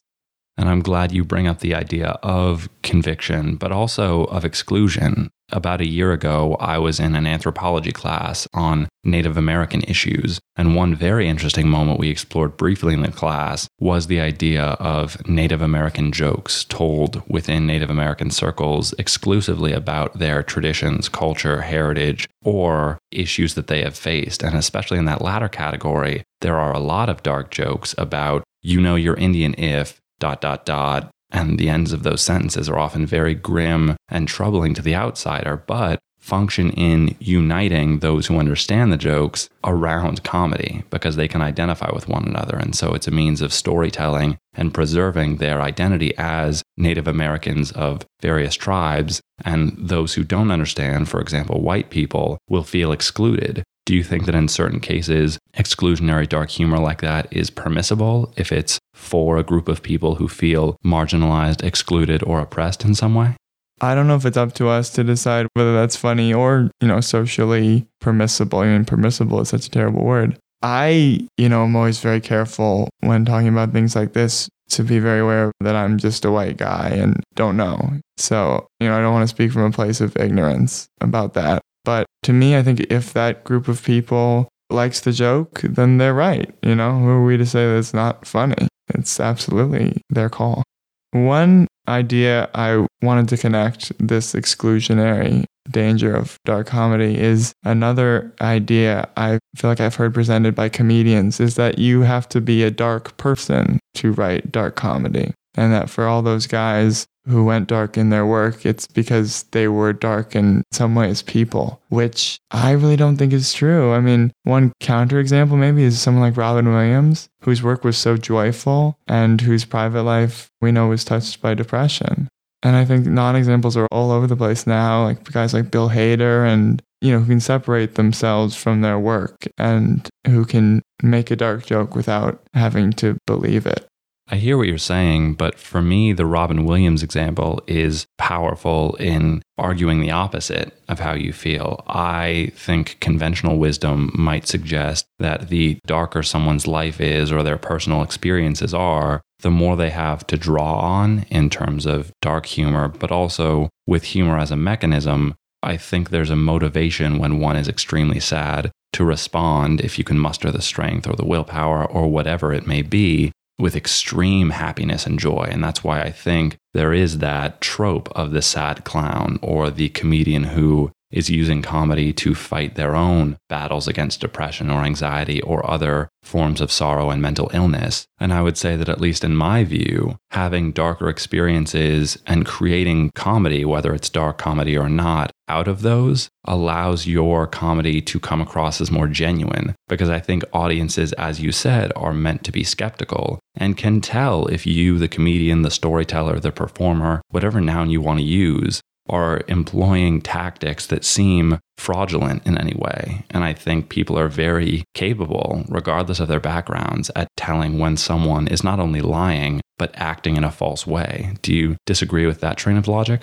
And 0.58 0.70
I'm 0.70 0.82
glad 0.82 1.12
you 1.12 1.24
bring 1.24 1.48
up 1.48 1.60
the 1.60 1.76
idea 1.76 2.18
of 2.24 2.68
conviction, 2.82 3.56
but 3.56 3.72
also 3.72 4.26
of 4.26 4.44
exclusion. 4.44 5.30
About 5.54 5.80
a 5.80 5.88
year 5.88 6.12
ago, 6.12 6.58
I 6.60 6.78
was 6.78 7.00
in 7.00 7.16
an 7.16 7.26
anthropology 7.26 7.94
class 7.94 8.50
on 8.54 8.90
Native 9.06 9.38
American 9.38 9.82
issues. 9.84 10.42
And 10.58 10.76
one 10.76 10.94
very 10.94 11.30
interesting 11.30 11.70
moment 11.70 12.00
we 12.00 12.10
explored 12.10 12.58
briefly 12.58 12.94
in 12.94 13.02
the 13.02 13.12
class 13.12 13.70
was 13.80 14.08
the 14.08 14.20
idea 14.20 14.64
of 14.64 15.26
Native 15.26 15.62
American 15.62 16.12
jokes 16.12 16.66
told 16.66 17.24
within 17.30 17.66
Native 17.66 17.90
American 17.90 18.30
circles 18.30 18.94
exclusively 19.00 19.72
about 19.72 20.20
their 20.20 20.44
traditions, 20.44 21.08
culture, 21.08 21.62
heritage, 21.62 22.28
or 22.44 22.98
issues 23.12 23.54
that 23.54 23.68
they 23.68 23.84
have 23.84 23.96
faced. 23.96 24.44
And 24.44 24.56
especially 24.56 24.98
in 24.98 25.06
that 25.06 25.22
latter 25.22 25.48
category, 25.48 26.24
there 26.42 26.58
are 26.58 26.74
a 26.74 26.80
lot 26.80 27.08
of 27.08 27.24
dark 27.24 27.52
jokes 27.52 27.96
about 27.98 28.44
you 28.62 28.82
know 28.82 28.96
you're 28.96 29.16
Indian 29.16 29.54
if 29.58 30.02
dot, 30.20 30.42
dot, 30.42 30.66
dot. 30.66 31.10
And 31.32 31.60
the 31.60 31.70
ends 31.70 31.92
of 31.92 32.04
those 32.04 32.22
sentences 32.22 32.70
are 32.70 32.80
often 32.80 33.06
very 33.06 33.36
grim 33.36 33.98
and 34.08 34.28
troubling 34.28 34.74
to 34.76 34.82
the 34.82 34.96
outsider, 34.96 35.64
but 35.68 36.00
function 36.20 36.72
in 36.72 37.16
uniting 37.20 38.00
those 38.00 38.28
who 38.28 38.38
understand 38.38 38.92
the 38.92 38.98
jokes 38.98 39.48
around 39.64 40.24
comedy 40.24 40.84
because 40.90 41.16
they 41.16 41.28
can 41.28 41.42
identify 41.42 41.90
with 41.94 42.10
one 42.10 42.26
another. 42.26 42.58
And 42.58 42.76
so 42.76 42.94
it's 42.94 43.08
a 43.08 43.12
means 43.12 43.42
of 43.42 43.54
storytelling 43.54 44.38
and 44.54 44.74
preserving 44.74 45.38
their 45.38 45.62
identity 45.62 46.14
as 46.18 46.64
Native 46.76 47.08
Americans 47.08 47.72
of 47.72 48.06
various 48.22 48.56
tribes. 48.56 49.22
And 49.46 49.74
those 49.78 50.16
who 50.16 50.26
don't 50.26 50.52
understand, 50.52 51.08
for 51.08 51.22
example, 51.22 51.62
white 51.62 51.90
people, 51.90 52.38
will 52.50 52.64
feel 52.64 52.92
excluded 52.92 53.64
do 53.88 53.96
you 53.96 54.04
think 54.04 54.26
that 54.26 54.36
in 54.36 54.50
certain 54.50 54.82
cases, 54.82 55.40
exclusionary 55.58 56.28
dark 56.28 56.50
humor 56.50 56.78
like 56.78 57.00
that 57.00 57.26
is 57.32 57.50
permissible 57.50 58.34
if 58.36 58.52
it's 58.52 58.80
for 58.98 59.38
a 59.38 59.44
group 59.44 59.68
of 59.68 59.84
people 59.84 60.16
who 60.16 60.28
feel 60.28 60.76
marginalized, 60.86 61.64
excluded, 61.64 62.24
or 62.24 62.40
oppressed 62.40 62.84
in 62.84 62.96
some 62.96 63.16
way? 63.16 63.36
I 63.80 63.94
don't 63.94 64.08
know 64.08 64.16
if 64.16 64.26
it's 64.26 64.38
up 64.38 64.54
to 64.54 64.68
us 64.68 64.90
to 64.92 65.04
decide 65.04 65.48
whether 65.54 65.74
that's 65.74 65.96
funny 65.96 66.34
or, 66.34 66.72
you 66.82 66.88
know, 66.88 67.00
socially 67.00 67.88
permissible. 68.02 68.60
I 68.60 68.66
mean, 68.66 68.86
permissible 68.86 69.40
is 69.40 69.50
such 69.50 69.68
a 69.68 69.72
terrible 69.72 70.04
word. 70.04 70.38
I, 70.64 71.28
you 71.38 71.48
know, 71.48 71.64
I'm 71.64 71.76
always 71.76 72.00
very 72.00 72.20
careful 72.20 72.90
when 73.02 73.24
talking 73.24 73.50
about 73.50 73.74
things 73.74 73.96
like 73.96 74.14
this 74.14 74.50
to 74.70 74.84
be 74.84 74.98
very 74.98 75.20
aware 75.20 75.52
that 75.60 75.76
I'm 75.76 76.00
just 76.00 76.26
a 76.26 76.32
white 76.32 76.58
guy 76.58 76.90
and 76.90 77.22
don't 77.36 77.56
know. 77.56 78.00
So, 78.18 78.66
you 78.80 78.88
know, 78.88 78.98
I 78.98 79.02
don't 79.02 79.14
want 79.14 79.24
to 79.24 79.34
speak 79.34 79.52
from 79.52 79.64
a 79.64 79.72
place 79.72 80.02
of 80.02 80.18
ignorance 80.18 80.88
about 81.00 81.36
that. 81.36 81.62
But 81.86 82.08
to 82.24 82.34
me, 82.34 82.58
I 82.58 82.64
think 82.64 82.80
if 82.90 83.14
that 83.14 83.44
group 83.44 83.68
of 83.68 83.84
people 83.84 84.50
likes 84.70 85.00
the 85.02 85.14
joke, 85.14 85.62
then 85.62 86.00
they're 86.00 86.14
right. 86.14 86.54
You 86.64 86.76
know, 86.76 87.00
who 87.00 87.08
are 87.08 87.24
we 87.24 87.38
to 87.38 87.46
say 87.46 87.66
that 87.66 87.78
it's 87.78 87.94
not 87.94 88.26
funny? 88.26 88.68
It's 88.90 89.20
absolutely 89.20 90.02
their 90.10 90.30
call. 90.30 90.64
One 91.12 91.68
idea 91.88 92.50
I 92.54 92.86
wanted 93.02 93.30
to 93.30 93.38
connect 93.38 93.92
this 94.06 94.34
exclusionary 94.34 95.46
danger 95.70 96.16
of 96.16 96.38
dark 96.46 96.68
comedy 96.68 97.18
is 97.18 97.54
another 97.64 98.34
idea 98.42 99.10
I 99.18 99.40
feel 99.56 99.70
like 99.70 99.82
I've 99.82 99.96
heard 99.96 100.14
presented 100.14 100.56
by 100.56 100.70
comedians 100.70 101.40
is 101.40 101.56
that 101.56 101.78
you 101.78 102.02
have 102.02 102.28
to 102.30 102.42
be 102.42 102.64
a 102.64 102.72
dark 102.72 103.16
person 103.18 103.80
to 103.96 104.12
write 104.12 104.52
dark 104.52 104.76
comedy. 104.76 105.34
And 105.56 105.74
that 105.74 105.90
for 105.90 106.06
all 106.06 106.22
those 106.22 106.46
guys 106.46 107.08
who 107.28 107.44
went 107.44 107.68
dark 107.68 107.98
in 107.98 108.10
their 108.10 108.26
work, 108.26 108.66
it's 108.66 108.88
because 108.88 109.44
they 109.52 109.68
were 109.68 109.94
dark 109.94 110.36
in 110.36 110.64
some 110.72 110.96
ways 110.96 111.22
people, 111.22 111.82
which 111.90 112.40
I 112.52 112.72
really 112.72 112.96
don't 112.96 113.18
think 113.18 113.34
is 113.34 113.54
true. 113.54 113.94
I 113.94 114.00
mean, 114.00 114.32
one 114.44 114.72
counterexample 114.82 115.58
maybe 115.58 115.84
is 115.84 116.00
someone 116.00 116.24
like 116.24 116.38
Robin 116.38 116.68
Williams, 116.68 117.28
whose 117.42 117.62
work 117.62 117.84
was 117.84 117.98
so 117.98 118.18
joyful 118.18 118.98
and 119.08 119.42
whose 119.42 119.66
private 119.66 120.04
life 120.04 120.50
we 120.62 120.72
know 120.72 120.88
was 120.88 121.04
touched 121.04 121.42
by 121.42 121.54
depression. 121.54 122.28
And 122.64 122.76
I 122.76 122.86
think 122.86 123.06
non 123.06 123.36
examples 123.36 123.78
are 123.78 123.88
all 123.92 124.12
over 124.12 124.28
the 124.28 124.36
place 124.36 124.66
now, 124.66 125.04
like 125.04 125.24
guys 125.32 125.54
like 125.54 125.70
Bill 125.70 125.90
Hader 125.90 126.48
and 126.48 126.82
you 127.02 127.12
know, 127.12 127.20
who 127.20 127.28
can 127.28 127.40
separate 127.40 127.96
themselves 127.96 128.56
from 128.56 128.82
their 128.82 128.98
work 129.00 129.48
and 129.58 130.10
who 130.26 130.46
can 130.46 130.82
make 131.04 131.30
a 131.30 131.36
dark 131.36 131.66
joke 131.66 131.96
without 131.96 132.42
having 132.54 132.92
to 132.94 133.18
believe 133.28 133.66
it. 133.66 133.86
I 134.30 134.36
hear 134.36 134.58
what 134.58 134.68
you're 134.68 134.78
saying, 134.78 135.36
but 135.36 135.58
for 135.58 135.82
me, 135.82 136.12
the 136.12 136.26
Robin 136.26 136.66
Williams 136.66 137.02
example 137.02 137.64
is 137.66 138.06
powerful 138.18 138.96
in 138.96 139.42
arguing 139.58 140.02
the 140.02 140.12
opposite 140.12 140.78
of 140.90 141.00
how 141.00 141.14
you 141.14 141.32
feel. 141.32 141.84
I 141.88 142.52
think 142.54 142.98
conventional 143.00 143.58
wisdom 143.58 144.12
might 144.14 144.46
suggest 144.46 145.06
that 145.20 145.48
the 145.48 145.80
darker 145.86 146.24
someone's 146.24 146.68
life 146.68 147.00
is 147.00 147.32
or 147.32 147.42
their 147.42 147.58
personal 147.58 148.04
experiences 148.04 148.74
are, 148.74 149.22
the 149.40 149.52
more 149.52 149.78
they 149.78 149.92
have 149.92 150.28
to 150.28 150.38
draw 150.38 150.80
on 150.80 151.26
in 151.30 151.50
terms 151.50 151.86
of 151.86 152.12
dark 152.22 152.48
humor, 152.48 152.90
but 152.90 153.12
also 153.12 153.70
with 153.86 154.04
humor 154.04 154.38
as 154.38 154.52
a 154.52 154.58
mechanism. 154.58 155.36
I 155.64 155.78
think 155.78 156.10
there's 156.10 156.30
a 156.30 156.36
motivation 156.36 157.18
when 157.18 157.40
one 157.40 157.56
is 157.56 157.70
extremely 157.70 158.20
sad 158.20 158.72
to 158.94 159.06
respond 159.06 159.80
if 159.80 159.98
you 159.98 160.04
can 160.04 160.20
muster 160.20 160.52
the 160.52 160.62
strength 160.62 161.08
or 161.08 161.16
the 161.16 161.26
willpower 161.26 161.86
or 161.86 162.10
whatever 162.10 162.52
it 162.54 162.68
may 162.68 162.82
be 162.82 163.32
with 163.60 163.76
extreme 163.76 164.52
happiness 164.52 165.06
and 165.06 165.20
joy. 165.20 165.48
And 165.50 165.64
that's 165.64 165.84
why 165.84 166.02
I 166.02 166.12
think 166.12 166.58
there 166.74 166.94
is 166.94 167.20
that 167.20 167.62
trope 167.62 168.10
of 168.16 168.32
the 168.32 168.42
sad 168.42 168.86
clown 168.86 169.40
or 169.42 169.70
the 169.70 169.90
comedian 169.90 170.44
who 170.44 170.92
is 171.12 171.30
using 171.30 171.62
comedy 171.62 172.12
to 172.12 172.36
fight 172.36 172.76
their 172.76 172.96
own 172.96 173.38
battles 173.48 173.88
against 173.88 174.20
depression 174.20 174.70
or 174.70 174.84
anxiety 174.84 175.42
or 175.42 175.70
other 175.70 176.10
forms 176.22 176.60
of 176.60 176.72
sorrow 176.72 177.10
and 177.10 177.22
mental 177.22 177.50
illness. 177.54 178.08
And 178.20 178.34
I 178.34 178.42
would 178.42 178.58
say 178.58 178.76
that, 178.76 178.90
at 178.90 179.00
least 179.00 179.24
in 179.24 179.36
my 179.36 179.64
view, 179.64 180.18
having 180.32 180.74
darker 180.74 181.08
experiences 181.08 182.18
and 182.26 182.46
creating 182.46 183.12
comedy, 183.16 183.64
whether 183.64 183.94
it's 183.94 184.10
dark 184.10 184.38
comedy 184.38 184.78
or 184.78 184.90
not, 184.90 185.32
out 185.48 185.68
of 185.68 185.82
those 185.82 186.30
allows 186.46 187.08
your 187.08 187.48
comedy 187.48 188.02
to 188.02 188.20
come 188.20 188.42
across 188.42 188.82
as 188.82 188.92
more 188.92 189.08
genuine. 189.08 189.76
Because 189.88 190.10
I 190.10 190.20
think 190.20 190.44
audiences, 190.54 191.14
as 191.14 191.40
you 191.40 191.52
said, 191.52 191.92
are 191.96 192.14
meant 192.14 192.44
to 192.46 192.52
be 192.52 192.64
skeptical 192.64 193.40
and 193.56 193.78
can 193.78 194.02
tell 194.02 194.48
if 194.48 194.66
you, 194.66 194.98
the 194.98 195.08
comedian, 195.08 195.62
the 195.62 195.72
storyteller, 195.72 196.40
the 196.40 196.52
performer, 196.52 197.22
whatever 197.30 197.62
noun 197.62 197.90
you 197.90 198.02
want 198.02 198.20
to 198.20 198.26
use, 198.26 198.82
are 199.10 199.42
employing 199.48 200.22
tactics 200.22 200.88
that 200.88 201.06
seem 201.06 201.60
fraudulent 201.78 202.46
in 202.46 202.58
any 202.58 202.74
way. 202.76 203.24
And 203.30 203.44
I 203.44 203.54
think 203.54 203.90
people 203.90 204.20
are 204.20 204.28
very 204.28 204.84
capable, 204.94 205.64
regardless 205.70 206.20
of 206.20 206.28
their 206.28 206.40
backgrounds, 206.40 207.10
at 207.16 207.30
telling 207.38 207.80
when 207.80 207.96
someone 207.98 208.48
is 208.48 208.64
not 208.64 208.80
only 208.80 209.02
lying, 209.02 209.62
but 209.78 209.96
acting 209.96 210.36
in 210.36 210.44
a 210.44 210.52
false 210.52 210.86
way. 210.86 211.36
Do 211.42 211.54
you 211.54 211.78
disagree 211.86 212.26
with 212.26 212.42
that 212.42 212.58
train 212.58 212.78
of 212.78 212.88
logic? 212.88 213.22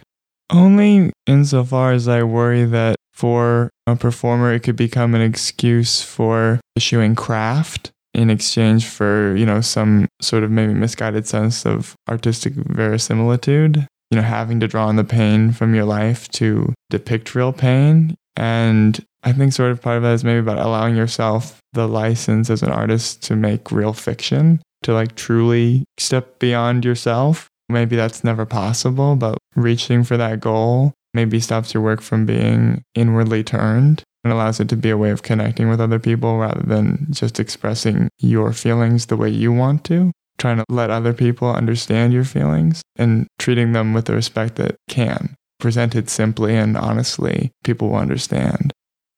Only 0.50 1.12
insofar 1.26 1.92
as 1.92 2.08
I 2.08 2.22
worry 2.22 2.64
that 2.64 2.96
for 3.12 3.70
a 3.86 3.96
performer, 3.96 4.52
it 4.52 4.60
could 4.60 4.76
become 4.76 5.14
an 5.14 5.22
excuse 5.22 6.02
for 6.02 6.60
issuing 6.76 7.14
craft 7.14 7.90
in 8.12 8.30
exchange 8.30 8.86
for, 8.86 9.34
you 9.36 9.46
know, 9.46 9.60
some 9.60 10.06
sort 10.20 10.44
of 10.44 10.50
maybe 10.50 10.74
misguided 10.74 11.26
sense 11.26 11.66
of 11.66 11.94
artistic 12.08 12.52
verisimilitude 12.54 13.86
you 14.14 14.20
know, 14.20 14.22
having 14.22 14.60
to 14.60 14.68
draw 14.68 14.86
on 14.86 14.94
the 14.94 15.02
pain 15.02 15.50
from 15.50 15.74
your 15.74 15.84
life 15.84 16.28
to 16.28 16.72
depict 16.88 17.34
real 17.34 17.52
pain. 17.52 18.14
And 18.36 19.04
I 19.24 19.32
think 19.32 19.52
sort 19.52 19.72
of 19.72 19.82
part 19.82 19.96
of 19.96 20.04
that 20.04 20.12
is 20.12 20.22
maybe 20.22 20.38
about 20.38 20.58
allowing 20.58 20.94
yourself 20.94 21.58
the 21.72 21.88
license 21.88 22.48
as 22.48 22.62
an 22.62 22.70
artist 22.70 23.24
to 23.24 23.34
make 23.34 23.72
real 23.72 23.92
fiction, 23.92 24.62
to 24.84 24.94
like 24.94 25.16
truly 25.16 25.84
step 25.98 26.38
beyond 26.38 26.84
yourself. 26.84 27.48
Maybe 27.68 27.96
that's 27.96 28.24
never 28.24 28.44
possible, 28.46 29.16
but 29.16 29.38
reaching 29.56 30.04
for 30.04 30.16
that 30.16 30.40
goal 30.40 30.92
maybe 31.14 31.40
stops 31.40 31.72
your 31.72 31.82
work 31.82 32.00
from 32.00 32.26
being 32.26 32.82
inwardly 32.94 33.44
turned 33.44 34.02
and 34.24 34.32
allows 34.32 34.58
it 34.58 34.68
to 34.68 34.76
be 34.76 34.90
a 34.90 34.98
way 34.98 35.10
of 35.10 35.22
connecting 35.22 35.68
with 35.68 35.80
other 35.80 35.98
people 35.98 36.38
rather 36.38 36.62
than 36.62 37.06
just 37.10 37.38
expressing 37.38 38.08
your 38.18 38.52
feelings 38.52 39.06
the 39.06 39.16
way 39.16 39.28
you 39.28 39.52
want 39.52 39.84
to. 39.84 40.10
Trying 40.36 40.56
to 40.56 40.64
let 40.68 40.90
other 40.90 41.12
people 41.12 41.48
understand 41.48 42.12
your 42.12 42.24
feelings 42.24 42.82
and 42.96 43.28
treating 43.38 43.72
them 43.72 43.94
with 43.94 44.06
the 44.06 44.14
respect 44.14 44.56
that 44.56 44.74
can. 44.88 45.36
Presented 45.60 46.10
simply 46.10 46.56
and 46.56 46.76
honestly, 46.76 47.52
people 47.62 47.90
will 47.90 47.96
understand. 47.96 48.72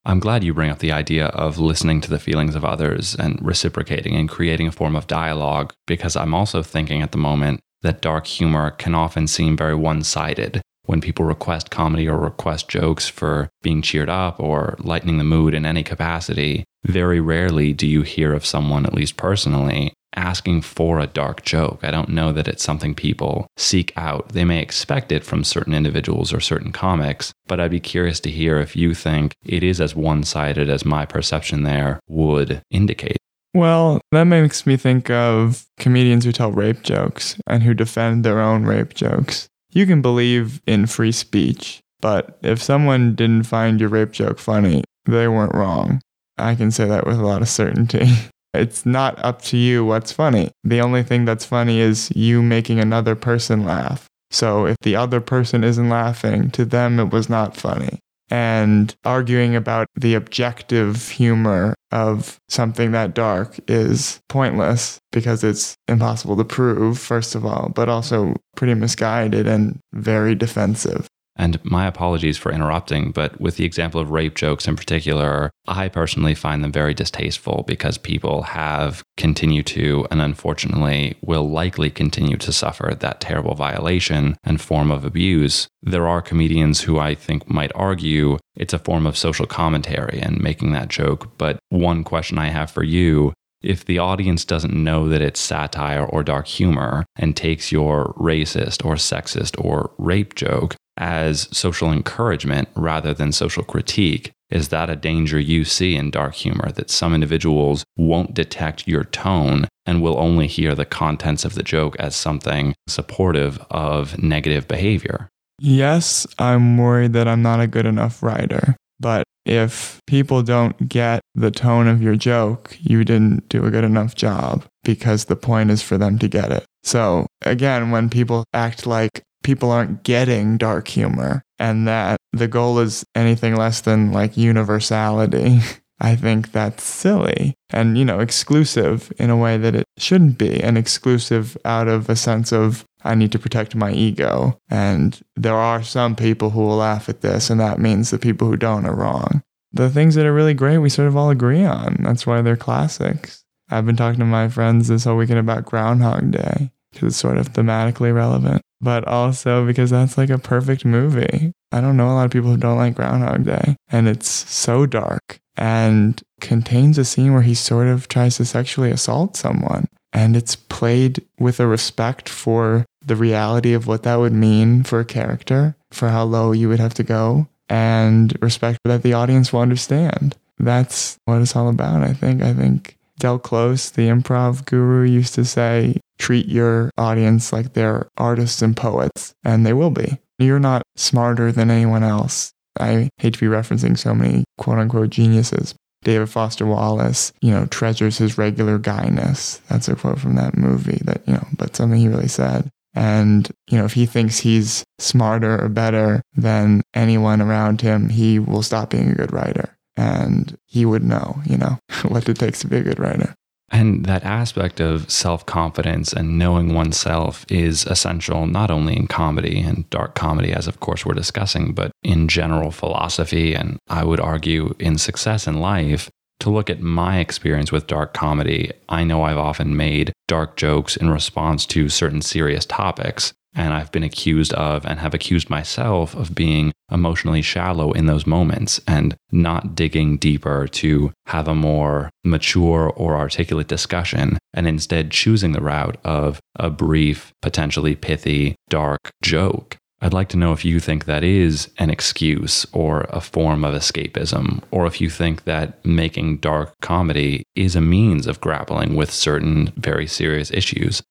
I'm 0.04 0.20
glad 0.20 0.44
you 0.44 0.52
bring 0.52 0.70
up 0.70 0.78
the 0.78 0.92
idea 0.92 1.26
of 1.28 1.58
listening 1.58 2.00
to 2.02 2.10
the 2.10 2.20
feelings 2.20 2.54
of 2.54 2.64
others 2.64 3.16
and 3.16 3.38
reciprocating 3.40 4.14
and 4.14 4.28
creating 4.28 4.68
a 4.68 4.72
form 4.72 4.94
of 4.94 5.06
dialogue, 5.06 5.72
because 5.86 6.14
I'm 6.14 6.34
also 6.34 6.62
thinking 6.62 7.00
at 7.02 7.12
the 7.12 7.18
moment 7.18 7.60
that 7.82 8.00
dark 8.00 8.26
humor 8.26 8.70
can 8.70 8.94
often 8.94 9.26
seem 9.26 9.56
very 9.56 9.74
one 9.74 10.02
sided. 10.02 10.60
When 10.84 11.00
people 11.00 11.24
request 11.24 11.70
comedy 11.70 12.08
or 12.08 12.18
request 12.18 12.68
jokes 12.68 13.08
for 13.08 13.48
being 13.62 13.82
cheered 13.82 14.08
up 14.08 14.38
or 14.38 14.76
lightening 14.78 15.18
the 15.18 15.24
mood 15.24 15.52
in 15.52 15.66
any 15.66 15.82
capacity, 15.82 16.64
very 16.84 17.20
rarely 17.20 17.72
do 17.72 17.86
you 17.86 18.02
hear 18.02 18.32
of 18.32 18.46
someone, 18.46 18.86
at 18.86 18.94
least 18.94 19.16
personally, 19.16 19.92
asking 20.14 20.62
for 20.62 20.98
a 20.98 21.06
dark 21.06 21.44
joke. 21.44 21.80
I 21.82 21.90
don't 21.90 22.08
know 22.08 22.32
that 22.32 22.48
it's 22.48 22.62
something 22.62 22.94
people 22.94 23.46
seek 23.56 23.92
out. 23.96 24.30
They 24.30 24.44
may 24.44 24.62
expect 24.62 25.12
it 25.12 25.24
from 25.24 25.44
certain 25.44 25.74
individuals 25.74 26.32
or 26.32 26.40
certain 26.40 26.72
comics, 26.72 27.32
but 27.46 27.60
I'd 27.60 27.70
be 27.70 27.80
curious 27.80 28.18
to 28.20 28.30
hear 28.30 28.58
if 28.58 28.74
you 28.74 28.94
think 28.94 29.34
it 29.44 29.62
is 29.62 29.80
as 29.80 29.94
one 29.94 30.24
sided 30.24 30.70
as 30.70 30.84
my 30.84 31.04
perception 31.04 31.64
there 31.64 32.00
would 32.08 32.62
indicate. 32.70 33.18
Well, 33.56 34.02
that 34.12 34.24
makes 34.24 34.66
me 34.66 34.76
think 34.76 35.08
of 35.08 35.64
comedians 35.78 36.26
who 36.26 36.32
tell 36.32 36.52
rape 36.52 36.82
jokes 36.82 37.36
and 37.46 37.62
who 37.62 37.72
defend 37.72 38.22
their 38.22 38.38
own 38.38 38.64
rape 38.64 38.92
jokes. 38.92 39.48
You 39.72 39.86
can 39.86 40.02
believe 40.02 40.60
in 40.66 40.84
free 40.84 41.10
speech, 41.10 41.80
but 42.00 42.38
if 42.42 42.62
someone 42.62 43.14
didn't 43.14 43.44
find 43.44 43.80
your 43.80 43.88
rape 43.88 44.12
joke 44.12 44.38
funny, 44.38 44.84
they 45.06 45.26
weren't 45.26 45.54
wrong. 45.54 46.02
I 46.36 46.54
can 46.54 46.70
say 46.70 46.84
that 46.84 47.06
with 47.06 47.18
a 47.18 47.24
lot 47.24 47.40
of 47.40 47.48
certainty. 47.48 48.06
It's 48.54 48.86
not 48.86 49.22
up 49.22 49.42
to 49.42 49.58
you 49.58 49.84
what's 49.84 50.12
funny. 50.12 50.50
The 50.64 50.80
only 50.80 51.02
thing 51.02 51.26
that's 51.26 51.44
funny 51.44 51.78
is 51.78 52.10
you 52.16 52.42
making 52.42 52.80
another 52.80 53.14
person 53.14 53.66
laugh. 53.66 54.06
So 54.30 54.64
if 54.64 54.76
the 54.80 54.96
other 54.96 55.20
person 55.20 55.62
isn't 55.62 55.90
laughing, 55.90 56.50
to 56.52 56.64
them 56.64 56.98
it 56.98 57.10
was 57.10 57.28
not 57.28 57.54
funny. 57.54 57.98
And 58.28 58.94
arguing 59.04 59.54
about 59.54 59.86
the 59.94 60.14
objective 60.14 61.10
humor 61.10 61.74
of 61.92 62.38
something 62.48 62.90
that 62.92 63.14
dark 63.14 63.58
is 63.68 64.20
pointless 64.28 64.98
because 65.12 65.44
it's 65.44 65.76
impossible 65.86 66.36
to 66.36 66.44
prove, 66.44 66.98
first 66.98 67.34
of 67.34 67.46
all, 67.46 67.70
but 67.74 67.88
also 67.88 68.34
pretty 68.56 68.74
misguided 68.74 69.46
and 69.46 69.78
very 69.92 70.34
defensive. 70.34 71.06
And 71.36 71.62
my 71.64 71.86
apologies 71.86 72.38
for 72.38 72.50
interrupting, 72.50 73.12
but 73.12 73.40
with 73.40 73.56
the 73.56 73.64
example 73.64 74.00
of 74.00 74.10
rape 74.10 74.34
jokes 74.34 74.66
in 74.66 74.76
particular, 74.76 75.50
I 75.68 75.88
personally 75.88 76.34
find 76.34 76.64
them 76.64 76.72
very 76.72 76.94
distasteful 76.94 77.64
because 77.66 77.98
people 77.98 78.42
have 78.42 79.02
continued 79.16 79.66
to, 79.66 80.06
and 80.10 80.22
unfortunately 80.22 81.16
will 81.20 81.48
likely 81.48 81.90
continue 81.90 82.36
to 82.38 82.52
suffer 82.52 82.94
that 82.98 83.20
terrible 83.20 83.54
violation 83.54 84.36
and 84.44 84.60
form 84.60 84.90
of 84.90 85.04
abuse. 85.04 85.68
There 85.82 86.08
are 86.08 86.22
comedians 86.22 86.80
who 86.80 86.98
I 86.98 87.14
think 87.14 87.48
might 87.50 87.72
argue 87.74 88.38
it's 88.56 88.74
a 88.74 88.78
form 88.78 89.06
of 89.06 89.16
social 89.16 89.46
commentary 89.46 90.18
and 90.20 90.40
making 90.40 90.72
that 90.72 90.88
joke. 90.88 91.36
But 91.36 91.58
one 91.68 92.04
question 92.04 92.38
I 92.38 92.48
have 92.48 92.70
for 92.70 92.82
you 92.82 93.34
if 93.62 93.84
the 93.84 93.98
audience 93.98 94.44
doesn't 94.44 94.72
know 94.72 95.08
that 95.08 95.22
it's 95.22 95.40
satire 95.40 96.04
or 96.04 96.22
dark 96.22 96.46
humor 96.46 97.04
and 97.16 97.36
takes 97.36 97.72
your 97.72 98.14
racist 98.14 98.84
or 98.84 98.94
sexist 98.94 99.62
or 99.62 99.90
rape 99.98 100.34
joke 100.34 100.76
as 100.96 101.48
social 101.56 101.92
encouragement 101.92 102.68
rather 102.74 103.12
than 103.12 103.32
social 103.32 103.62
critique. 103.62 104.32
Is 104.50 104.68
that 104.68 104.88
a 104.88 104.96
danger 104.96 105.40
you 105.40 105.64
see 105.64 105.96
in 105.96 106.10
dark 106.10 106.34
humor 106.34 106.70
that 106.72 106.90
some 106.90 107.14
individuals 107.14 107.84
won't 107.96 108.34
detect 108.34 108.86
your 108.86 109.04
tone 109.04 109.66
and 109.84 110.02
will 110.02 110.18
only 110.18 110.46
hear 110.46 110.74
the 110.74 110.84
contents 110.84 111.44
of 111.44 111.54
the 111.54 111.64
joke 111.64 111.96
as 111.98 112.14
something 112.14 112.74
supportive 112.86 113.58
of 113.70 114.22
negative 114.22 114.68
behavior? 114.68 115.28
Yes, 115.58 116.26
I'm 116.38 116.76
worried 116.76 117.12
that 117.14 117.26
I'm 117.26 117.42
not 117.42 117.60
a 117.60 117.66
good 117.66 117.86
enough 117.86 118.22
writer. 118.22 118.76
But 118.98 119.24
if 119.44 120.00
people 120.06 120.42
don't 120.42 120.88
get 120.88 121.20
the 121.34 121.50
tone 121.50 121.86
of 121.86 122.02
your 122.02 122.16
joke, 122.16 122.76
you 122.80 123.04
didn't 123.04 123.48
do 123.48 123.64
a 123.64 123.70
good 123.70 123.84
enough 123.84 124.14
job 124.14 124.64
because 124.84 125.26
the 125.26 125.36
point 125.36 125.70
is 125.70 125.82
for 125.82 125.98
them 125.98 126.18
to 126.18 126.28
get 126.28 126.50
it. 126.50 126.64
So, 126.82 127.26
again, 127.42 127.90
when 127.90 128.08
people 128.08 128.44
act 128.52 128.86
like 128.86 129.22
people 129.42 129.70
aren't 129.70 130.02
getting 130.02 130.56
dark 130.56 130.88
humor 130.88 131.42
and 131.58 131.86
that 131.88 132.18
the 132.32 132.48
goal 132.48 132.78
is 132.78 133.04
anything 133.14 133.56
less 133.56 133.80
than 133.80 134.12
like 134.12 134.36
universality. 134.36 135.60
I 135.98 136.14
think 136.14 136.52
that's 136.52 136.84
silly 136.84 137.54
and, 137.70 137.96
you 137.96 138.04
know, 138.04 138.20
exclusive 138.20 139.10
in 139.18 139.30
a 139.30 139.36
way 139.36 139.56
that 139.56 139.74
it 139.74 139.86
shouldn't 139.96 140.36
be, 140.36 140.62
and 140.62 140.76
exclusive 140.76 141.56
out 141.64 141.88
of 141.88 142.10
a 142.10 142.16
sense 142.16 142.52
of 142.52 142.84
I 143.02 143.14
need 143.14 143.32
to 143.32 143.38
protect 143.38 143.74
my 143.74 143.92
ego. 143.92 144.58
And 144.68 145.18
there 145.36 145.54
are 145.54 145.82
some 145.82 146.14
people 146.14 146.50
who 146.50 146.60
will 146.60 146.76
laugh 146.76 147.08
at 147.08 147.22
this, 147.22 147.48
and 147.48 147.58
that 147.60 147.78
means 147.78 148.10
the 148.10 148.18
people 148.18 148.46
who 148.46 148.58
don't 148.58 148.84
are 148.84 148.94
wrong. 148.94 149.42
The 149.72 149.88
things 149.88 150.16
that 150.16 150.26
are 150.26 150.34
really 150.34 150.52
great, 150.52 150.78
we 150.78 150.90
sort 150.90 151.08
of 151.08 151.16
all 151.16 151.30
agree 151.30 151.64
on. 151.64 151.96
That's 152.00 152.26
why 152.26 152.42
they're 152.42 152.56
classics. 152.56 153.44
I've 153.70 153.86
been 153.86 153.96
talking 153.96 154.20
to 154.20 154.26
my 154.26 154.48
friends 154.48 154.88
this 154.88 155.04
whole 155.04 155.16
weekend 155.16 155.38
about 155.38 155.64
Groundhog 155.64 156.30
Day 156.30 156.72
because 156.92 157.08
it's 157.08 157.16
sort 157.16 157.38
of 157.38 157.52
thematically 157.52 158.14
relevant 158.14 158.62
but 158.80 159.06
also 159.06 159.66
because 159.66 159.90
that's 159.90 160.18
like 160.18 160.30
a 160.30 160.38
perfect 160.38 160.84
movie. 160.84 161.52
I 161.72 161.80
don't 161.80 161.96
know 161.96 162.08
a 162.08 162.14
lot 162.14 162.26
of 162.26 162.30
people 162.30 162.50
who 162.50 162.56
don't 162.56 162.76
like 162.76 162.94
Groundhog 162.94 163.44
Day, 163.44 163.76
and 163.90 164.08
it's 164.08 164.28
so 164.28 164.86
dark 164.86 165.38
and 165.56 166.22
contains 166.40 166.98
a 166.98 167.04
scene 167.04 167.32
where 167.32 167.42
he 167.42 167.54
sort 167.54 167.88
of 167.88 168.08
tries 168.08 168.36
to 168.36 168.44
sexually 168.44 168.90
assault 168.90 169.36
someone. 169.36 169.86
And 170.12 170.36
it's 170.36 170.56
played 170.56 171.24
with 171.38 171.60
a 171.60 171.66
respect 171.66 172.28
for 172.28 172.86
the 173.04 173.16
reality 173.16 173.72
of 173.74 173.86
what 173.86 174.02
that 174.04 174.16
would 174.16 174.32
mean 174.32 174.82
for 174.82 175.00
a 175.00 175.04
character, 175.04 175.76
for 175.90 176.08
how 176.08 176.24
low 176.24 176.52
you 176.52 176.68
would 176.68 176.80
have 176.80 176.94
to 176.94 177.02
go, 177.02 177.48
and 177.68 178.36
respect 178.40 178.78
that 178.84 179.02
the 179.02 179.12
audience 179.12 179.52
will 179.52 179.60
understand. 179.60 180.36
That's 180.58 181.18
what 181.24 181.42
it's 181.42 181.54
all 181.54 181.68
about, 181.68 182.02
I 182.02 182.12
think. 182.12 182.42
I 182.42 182.54
think 182.54 182.96
Del 183.18 183.38
Close, 183.38 183.90
the 183.90 184.08
improv 184.08 184.64
guru, 184.64 185.04
used 185.04 185.34
to 185.34 185.44
say, 185.44 186.00
treat 186.18 186.46
your 186.46 186.90
audience 186.96 187.52
like 187.52 187.72
they're 187.72 188.08
artists 188.16 188.62
and 188.62 188.76
poets, 188.76 189.34
and 189.44 189.64
they 189.66 189.72
will 189.72 189.90
be. 189.90 190.18
You're 190.38 190.60
not 190.60 190.82
smarter 190.96 191.52
than 191.52 191.70
anyone 191.70 192.02
else. 192.02 192.52
I 192.78 193.08
hate 193.18 193.34
to 193.34 193.40
be 193.40 193.46
referencing 193.46 193.98
so 193.98 194.14
many 194.14 194.44
quote 194.58 194.78
unquote 194.78 195.10
geniuses. 195.10 195.74
David 196.02 196.28
Foster 196.28 196.66
Wallace, 196.66 197.32
you 197.40 197.50
know, 197.50 197.66
treasures 197.66 198.18
his 198.18 198.38
regular 198.38 198.78
guyness. 198.78 199.60
That's 199.68 199.88
a 199.88 199.96
quote 199.96 200.20
from 200.20 200.36
that 200.36 200.56
movie 200.56 201.00
that, 201.04 201.26
you 201.26 201.34
know, 201.34 201.46
but 201.56 201.74
something 201.74 201.98
he 201.98 202.08
really 202.08 202.28
said. 202.28 202.70
And, 202.94 203.50
you 203.68 203.76
know, 203.76 203.84
if 203.84 203.94
he 203.94 204.06
thinks 204.06 204.38
he's 204.38 204.84
smarter 204.98 205.62
or 205.62 205.68
better 205.68 206.22
than 206.34 206.82
anyone 206.94 207.42
around 207.42 207.80
him, 207.80 208.08
he 208.08 208.38
will 208.38 208.62
stop 208.62 208.90
being 208.90 209.10
a 209.10 209.14
good 209.14 209.32
writer. 209.32 209.76
And 209.96 210.56
he 210.66 210.86
would 210.86 211.02
know, 211.02 211.40
you 211.44 211.58
know, 211.58 211.78
what 212.08 212.28
it 212.28 212.38
takes 212.38 212.60
to 212.60 212.68
be 212.68 212.76
a 212.76 212.82
good 212.82 213.00
writer. 213.00 213.34
And 213.70 214.04
that 214.06 214.24
aspect 214.24 214.80
of 214.80 215.10
self 215.10 215.44
confidence 215.44 216.12
and 216.12 216.38
knowing 216.38 216.72
oneself 216.72 217.44
is 217.48 217.84
essential 217.86 218.46
not 218.46 218.70
only 218.70 218.96
in 218.96 219.08
comedy 219.08 219.60
and 219.60 219.88
dark 219.90 220.14
comedy, 220.14 220.52
as 220.52 220.68
of 220.68 220.80
course 220.80 221.04
we're 221.04 221.14
discussing, 221.14 221.72
but 221.72 221.90
in 222.02 222.28
general 222.28 222.70
philosophy. 222.70 223.54
And 223.54 223.78
I 223.88 224.04
would 224.04 224.20
argue 224.20 224.74
in 224.78 224.98
success 224.98 225.46
in 225.46 225.60
life. 225.60 226.10
To 226.40 226.50
look 226.50 226.68
at 226.68 226.80
my 226.80 227.18
experience 227.18 227.72
with 227.72 227.86
dark 227.86 228.12
comedy, 228.12 228.70
I 228.90 229.04
know 229.04 229.22
I've 229.22 229.38
often 229.38 229.74
made 229.74 230.12
dark 230.28 230.56
jokes 230.56 230.94
in 230.94 231.08
response 231.08 231.64
to 231.66 231.88
certain 231.88 232.20
serious 232.20 232.66
topics. 232.66 233.32
And 233.56 233.72
I've 233.72 233.90
been 233.90 234.02
accused 234.02 234.52
of 234.52 234.84
and 234.84 235.00
have 235.00 235.14
accused 235.14 235.48
myself 235.48 236.14
of 236.14 236.34
being 236.34 236.72
emotionally 236.92 237.40
shallow 237.40 237.92
in 237.92 238.04
those 238.04 238.26
moments 238.26 238.80
and 238.86 239.16
not 239.32 239.74
digging 239.74 240.18
deeper 240.18 240.68
to 240.68 241.12
have 241.26 241.48
a 241.48 241.54
more 241.54 242.10
mature 242.22 242.92
or 242.94 243.16
articulate 243.16 243.66
discussion 243.66 244.38
and 244.52 244.68
instead 244.68 245.10
choosing 245.10 245.52
the 245.52 245.62
route 245.62 245.96
of 246.04 246.38
a 246.56 246.68
brief, 246.68 247.32
potentially 247.40 247.96
pithy, 247.96 248.54
dark 248.68 249.10
joke. 249.22 249.78
I'd 250.02 250.12
like 250.12 250.28
to 250.28 250.36
know 250.36 250.52
if 250.52 250.64
you 250.64 250.78
think 250.78 251.06
that 251.06 251.24
is 251.24 251.70
an 251.78 251.88
excuse 251.88 252.66
or 252.74 253.06
a 253.08 253.22
form 253.22 253.64
of 253.64 253.74
escapism, 253.74 254.62
or 254.70 254.86
if 254.86 255.00
you 255.00 255.08
think 255.08 255.44
that 255.44 255.82
making 255.86 256.38
dark 256.38 256.74
comedy 256.82 257.42
is 257.54 257.74
a 257.74 257.80
means 257.80 258.26
of 258.26 258.40
grappling 258.42 258.94
with 258.94 259.10
certain 259.10 259.72
very 259.76 260.06
serious 260.06 260.50
issues. 260.50 261.02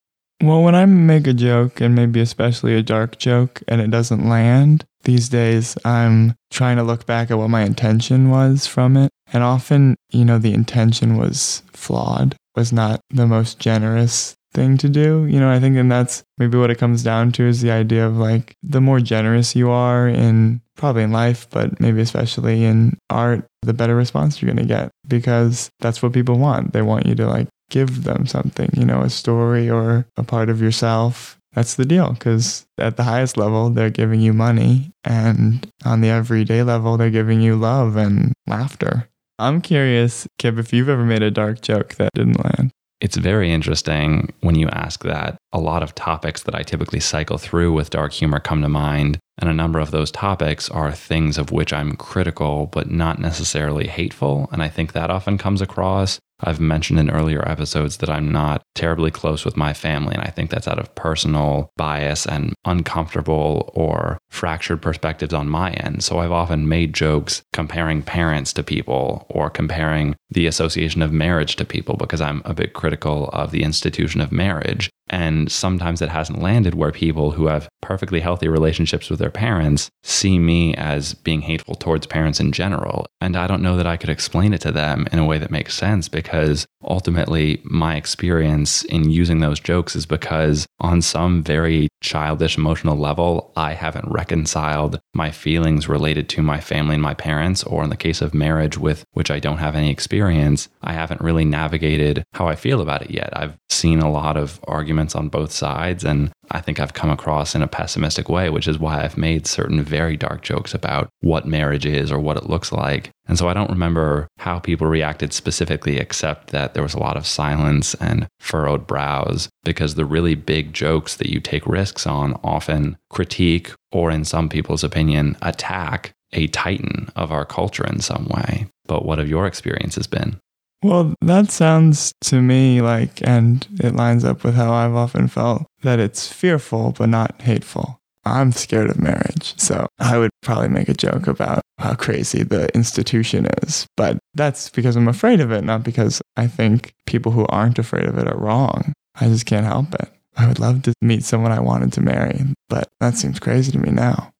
Well, 0.41 0.63
when 0.63 0.75
I 0.75 0.85
make 0.85 1.27
a 1.27 1.33
joke, 1.33 1.79
and 1.79 1.95
maybe 1.95 2.19
especially 2.19 2.75
a 2.75 2.83
dark 2.83 3.17
joke, 3.17 3.63
and 3.67 3.81
it 3.81 3.89
doesn't 3.89 4.27
land, 4.27 4.85
these 5.03 5.29
days 5.29 5.77
I'm 5.85 6.35
trying 6.51 6.77
to 6.77 6.83
look 6.83 7.05
back 7.05 7.31
at 7.31 7.37
what 7.37 7.49
my 7.49 7.61
intention 7.61 8.29
was 8.29 8.67
from 8.67 8.97
it. 8.97 9.11
And 9.31 9.43
often, 9.43 9.95
you 10.11 10.25
know, 10.25 10.37
the 10.37 10.53
intention 10.53 11.17
was 11.17 11.63
flawed, 11.71 12.35
was 12.55 12.73
not 12.73 12.99
the 13.09 13.25
most 13.25 13.59
generous 13.59 14.35
thing 14.53 14.77
to 14.77 14.89
do. 14.89 15.25
You 15.25 15.39
know, 15.39 15.49
I 15.49 15.59
think, 15.59 15.77
and 15.77 15.91
that's 15.91 16.23
maybe 16.37 16.57
what 16.57 16.71
it 16.71 16.77
comes 16.77 17.03
down 17.03 17.31
to 17.33 17.43
is 17.43 17.61
the 17.61 17.71
idea 17.71 18.05
of 18.05 18.17
like 18.17 18.55
the 18.61 18.81
more 18.81 18.99
generous 18.99 19.55
you 19.55 19.69
are 19.69 20.07
in 20.07 20.61
probably 20.75 21.03
in 21.03 21.11
life, 21.11 21.47
but 21.49 21.79
maybe 21.79 22.01
especially 22.01 22.63
in 22.63 22.97
art, 23.09 23.45
the 23.61 23.73
better 23.73 23.95
response 23.95 24.41
you're 24.41 24.53
going 24.53 24.67
to 24.67 24.73
get 24.73 24.91
because 25.07 25.69
that's 25.79 26.01
what 26.03 26.13
people 26.13 26.37
want. 26.37 26.73
They 26.73 26.81
want 26.81 27.05
you 27.05 27.15
to 27.15 27.27
like 27.27 27.47
give 27.69 28.03
them 28.03 28.25
something, 28.25 28.69
you 28.75 28.85
know, 28.85 29.01
a 29.01 29.09
story 29.09 29.69
or 29.69 30.07
a 30.17 30.23
part 30.23 30.49
of 30.49 30.61
yourself. 30.61 31.39
That's 31.53 31.75
the 31.75 31.85
deal 31.85 32.11
because 32.11 32.65
at 32.77 32.97
the 32.97 33.03
highest 33.03 33.37
level, 33.37 33.69
they're 33.69 33.89
giving 33.89 34.19
you 34.19 34.33
money. 34.33 34.91
And 35.03 35.71
on 35.85 36.01
the 36.01 36.09
everyday 36.09 36.63
level, 36.63 36.97
they're 36.97 37.09
giving 37.09 37.41
you 37.41 37.55
love 37.55 37.95
and 37.95 38.33
laughter. 38.45 39.09
I'm 39.39 39.61
curious, 39.61 40.27
Kip, 40.37 40.57
if 40.57 40.73
you've 40.73 40.89
ever 40.89 41.05
made 41.05 41.23
a 41.23 41.31
dark 41.31 41.61
joke 41.61 41.95
that 41.95 42.11
didn't 42.13 42.43
land. 42.43 42.71
It's 43.01 43.17
very 43.17 43.51
interesting 43.51 44.33
when 44.39 44.55
you 44.55 44.69
ask 44.69 45.03
that. 45.03 45.37
A 45.51 45.59
lot 45.59 45.83
of 45.83 45.93
topics 45.95 46.43
that 46.43 46.55
I 46.55 46.63
typically 46.63 47.01
cycle 47.01 47.37
through 47.37 47.73
with 47.73 47.89
dark 47.89 48.13
humor 48.13 48.39
come 48.39 48.61
to 48.61 48.69
mind. 48.69 49.19
And 49.37 49.49
a 49.49 49.53
number 49.53 49.79
of 49.79 49.91
those 49.91 50.11
topics 50.11 50.69
are 50.69 50.93
things 50.93 51.37
of 51.37 51.51
which 51.51 51.73
I'm 51.73 51.97
critical, 51.97 52.67
but 52.67 52.89
not 52.89 53.19
necessarily 53.19 53.87
hateful. 53.87 54.47
And 54.51 54.63
I 54.63 54.69
think 54.69 54.93
that 54.93 55.11
often 55.11 55.37
comes 55.37 55.61
across. 55.61 56.19
I've 56.41 56.59
mentioned 56.59 56.99
in 56.99 57.09
earlier 57.09 57.47
episodes 57.47 57.97
that 57.97 58.09
I'm 58.09 58.31
not 58.31 58.61
terribly 58.75 59.11
close 59.11 59.45
with 59.45 59.55
my 59.55 59.73
family, 59.73 60.13
and 60.13 60.23
I 60.23 60.29
think 60.29 60.49
that's 60.49 60.67
out 60.67 60.79
of 60.79 60.93
personal 60.95 61.69
bias 61.77 62.25
and 62.25 62.53
uncomfortable 62.65 63.71
or 63.73 64.17
fractured 64.29 64.81
perspectives 64.81 65.33
on 65.33 65.49
my 65.49 65.71
end. 65.71 66.03
So 66.03 66.19
I've 66.19 66.31
often 66.31 66.67
made 66.67 66.93
jokes 66.93 67.41
comparing 67.53 68.01
parents 68.01 68.51
to 68.53 68.63
people 68.63 69.25
or 69.29 69.49
comparing 69.49 70.15
the 70.29 70.47
association 70.47 71.01
of 71.01 71.13
marriage 71.13 71.55
to 71.55 71.65
people 71.65 71.95
because 71.95 72.21
I'm 72.21 72.41
a 72.43 72.53
bit 72.53 72.73
critical 72.73 73.29
of 73.29 73.51
the 73.51 73.63
institution 73.63 74.19
of 74.19 74.31
marriage. 74.31 74.89
And 75.07 75.51
sometimes 75.51 76.01
it 76.01 76.09
hasn't 76.09 76.41
landed 76.41 76.73
where 76.73 76.91
people 76.91 77.31
who 77.31 77.47
have 77.47 77.69
perfectly 77.81 78.19
healthy 78.19 78.47
relationships 78.47 79.09
with 79.09 79.19
their 79.19 79.29
parents 79.29 79.89
see 80.03 80.39
me 80.39 80.73
as 80.75 81.13
being 81.13 81.41
hateful 81.41 81.75
towards 81.75 82.07
parents 82.07 82.39
in 82.39 82.51
general. 82.51 83.05
And 83.21 83.35
I 83.35 83.47
don't 83.47 83.61
know 83.61 83.77
that 83.77 83.87
I 83.87 83.97
could 83.97 84.09
explain 84.09 84.53
it 84.53 84.61
to 84.61 84.71
them 84.71 85.07
in 85.11 85.19
a 85.19 85.25
way 85.25 85.37
that 85.37 85.51
makes 85.51 85.75
sense 85.75 86.09
because 86.09 86.65
ultimately 86.83 87.61
my 87.63 87.95
experience 87.95 88.83
in 88.85 89.09
using 89.09 89.39
those 89.39 89.59
jokes 89.59 89.95
is 89.95 90.05
because 90.05 90.65
on 90.79 91.01
some 91.01 91.43
very 91.43 91.87
childish 92.01 92.57
emotional 92.57 92.97
level, 92.97 93.51
I 93.55 93.73
haven't 93.73 94.11
reconciled 94.11 94.99
my 95.13 95.31
feelings 95.31 95.87
related 95.87 96.29
to 96.29 96.41
my 96.41 96.59
family 96.59 96.95
and 96.95 97.03
my 97.03 97.13
parents, 97.13 97.63
or 97.63 97.83
in 97.83 97.89
the 97.89 97.97
case 97.97 98.21
of 98.21 98.33
marriage 98.33 98.77
with 98.77 99.03
which 99.13 99.31
I 99.31 99.39
don't 99.39 99.57
have 99.57 99.75
any 99.75 99.89
experience, 99.89 100.69
I 100.81 100.93
haven't 100.93 101.21
really 101.21 101.45
navigated 101.45 102.23
how 102.33 102.47
I 102.47 102.55
feel 102.55 102.81
about 102.81 103.01
it 103.01 103.11
yet. 103.11 103.29
I've 103.33 103.57
seen 103.69 103.99
a 103.99 104.11
lot 104.11 104.37
of 104.37 104.59
arguments 104.67 104.94
on 105.15 105.29
both 105.29 105.51
sides, 105.51 106.03
and 106.03 106.31
I 106.51 106.61
think 106.61 106.79
I've 106.79 106.93
come 106.93 107.09
across 107.09 107.55
in 107.55 107.61
a 107.61 107.67
pessimistic 107.67 108.29
way, 108.29 108.49
which 108.49 108.67
is 108.67 108.79
why 108.79 109.03
I've 109.03 109.17
made 109.17 109.47
certain 109.47 109.81
very 109.83 110.15
dark 110.15 110.41
jokes 110.41 110.73
about 110.73 111.09
what 111.21 111.47
marriage 111.47 111.85
is 111.85 112.11
or 112.11 112.19
what 112.19 112.37
it 112.37 112.49
looks 112.49 112.71
like. 112.71 113.09
And 113.27 113.37
so 113.37 113.47
I 113.47 113.53
don't 113.53 113.69
remember 113.69 114.27
how 114.37 114.59
people 114.59 114.87
reacted 114.87 115.33
specifically, 115.33 115.97
except 115.97 116.47
that 116.47 116.73
there 116.73 116.83
was 116.83 116.93
a 116.93 116.99
lot 116.99 117.17
of 117.17 117.25
silence 117.25 117.95
and 117.95 118.27
furrowed 118.39 118.85
brows, 118.85 119.49
because 119.63 119.95
the 119.95 120.05
really 120.05 120.35
big 120.35 120.73
jokes 120.73 121.15
that 121.17 121.29
you 121.29 121.39
take 121.39 121.65
risks 121.65 122.05
on 122.05 122.39
often 122.43 122.97
critique, 123.09 123.71
or 123.91 124.11
in 124.11 124.23
some 124.23 124.49
people's 124.49 124.83
opinion, 124.83 125.35
attack 125.41 126.11
a 126.33 126.47
titan 126.47 127.09
of 127.15 127.31
our 127.31 127.45
culture 127.45 127.85
in 127.85 127.99
some 127.99 128.25
way. 128.25 128.67
But 128.87 129.05
what 129.05 129.19
have 129.19 129.29
your 129.29 129.47
experiences 129.47 130.05
been? 130.05 130.39
Well, 130.83 131.15
that 131.21 131.49
sounds 131.51 132.13
to 132.21 132.41
me 132.41 132.81
like, 132.81 133.25
and 133.27 133.67
it 133.79 133.95
lines 133.95 134.23
up 134.23 134.43
with 134.43 134.55
how 134.55 134.71
I've 134.71 134.93
often 134.93 135.27
felt, 135.27 135.65
that 135.81 135.99
it's 135.99 136.31
fearful 136.31 136.93
but 136.97 137.09
not 137.09 137.41
hateful. 137.41 137.99
I'm 138.25 138.51
scared 138.51 138.89
of 138.89 138.99
marriage. 138.99 139.53
So 139.57 139.87
I 139.99 140.17
would 140.17 140.31
probably 140.41 140.69
make 140.69 140.89
a 140.89 140.93
joke 140.93 141.27
about 141.27 141.61
how 141.77 141.93
crazy 141.93 142.43
the 142.43 142.73
institution 142.75 143.47
is. 143.63 143.85
But 143.95 144.17
that's 144.33 144.69
because 144.69 144.95
I'm 144.95 145.07
afraid 145.07 145.39
of 145.39 145.51
it, 145.51 145.63
not 145.63 145.83
because 145.83 146.21
I 146.35 146.47
think 146.47 146.93
people 147.05 147.31
who 147.31 147.45
aren't 147.47 147.79
afraid 147.79 148.05
of 148.05 148.17
it 148.17 148.27
are 148.27 148.37
wrong. 148.37 148.93
I 149.19 149.27
just 149.27 149.45
can't 149.45 149.65
help 149.65 149.93
it. 149.93 150.09
I 150.37 150.47
would 150.47 150.59
love 150.59 150.81
to 150.83 150.93
meet 151.01 151.23
someone 151.23 151.51
I 151.51 151.59
wanted 151.59 151.93
to 151.93 152.01
marry, 152.01 152.41
but 152.67 152.89
that 152.99 153.15
seems 153.15 153.39
crazy 153.39 153.71
to 153.71 153.79
me 153.79 153.91
now. 153.91 154.31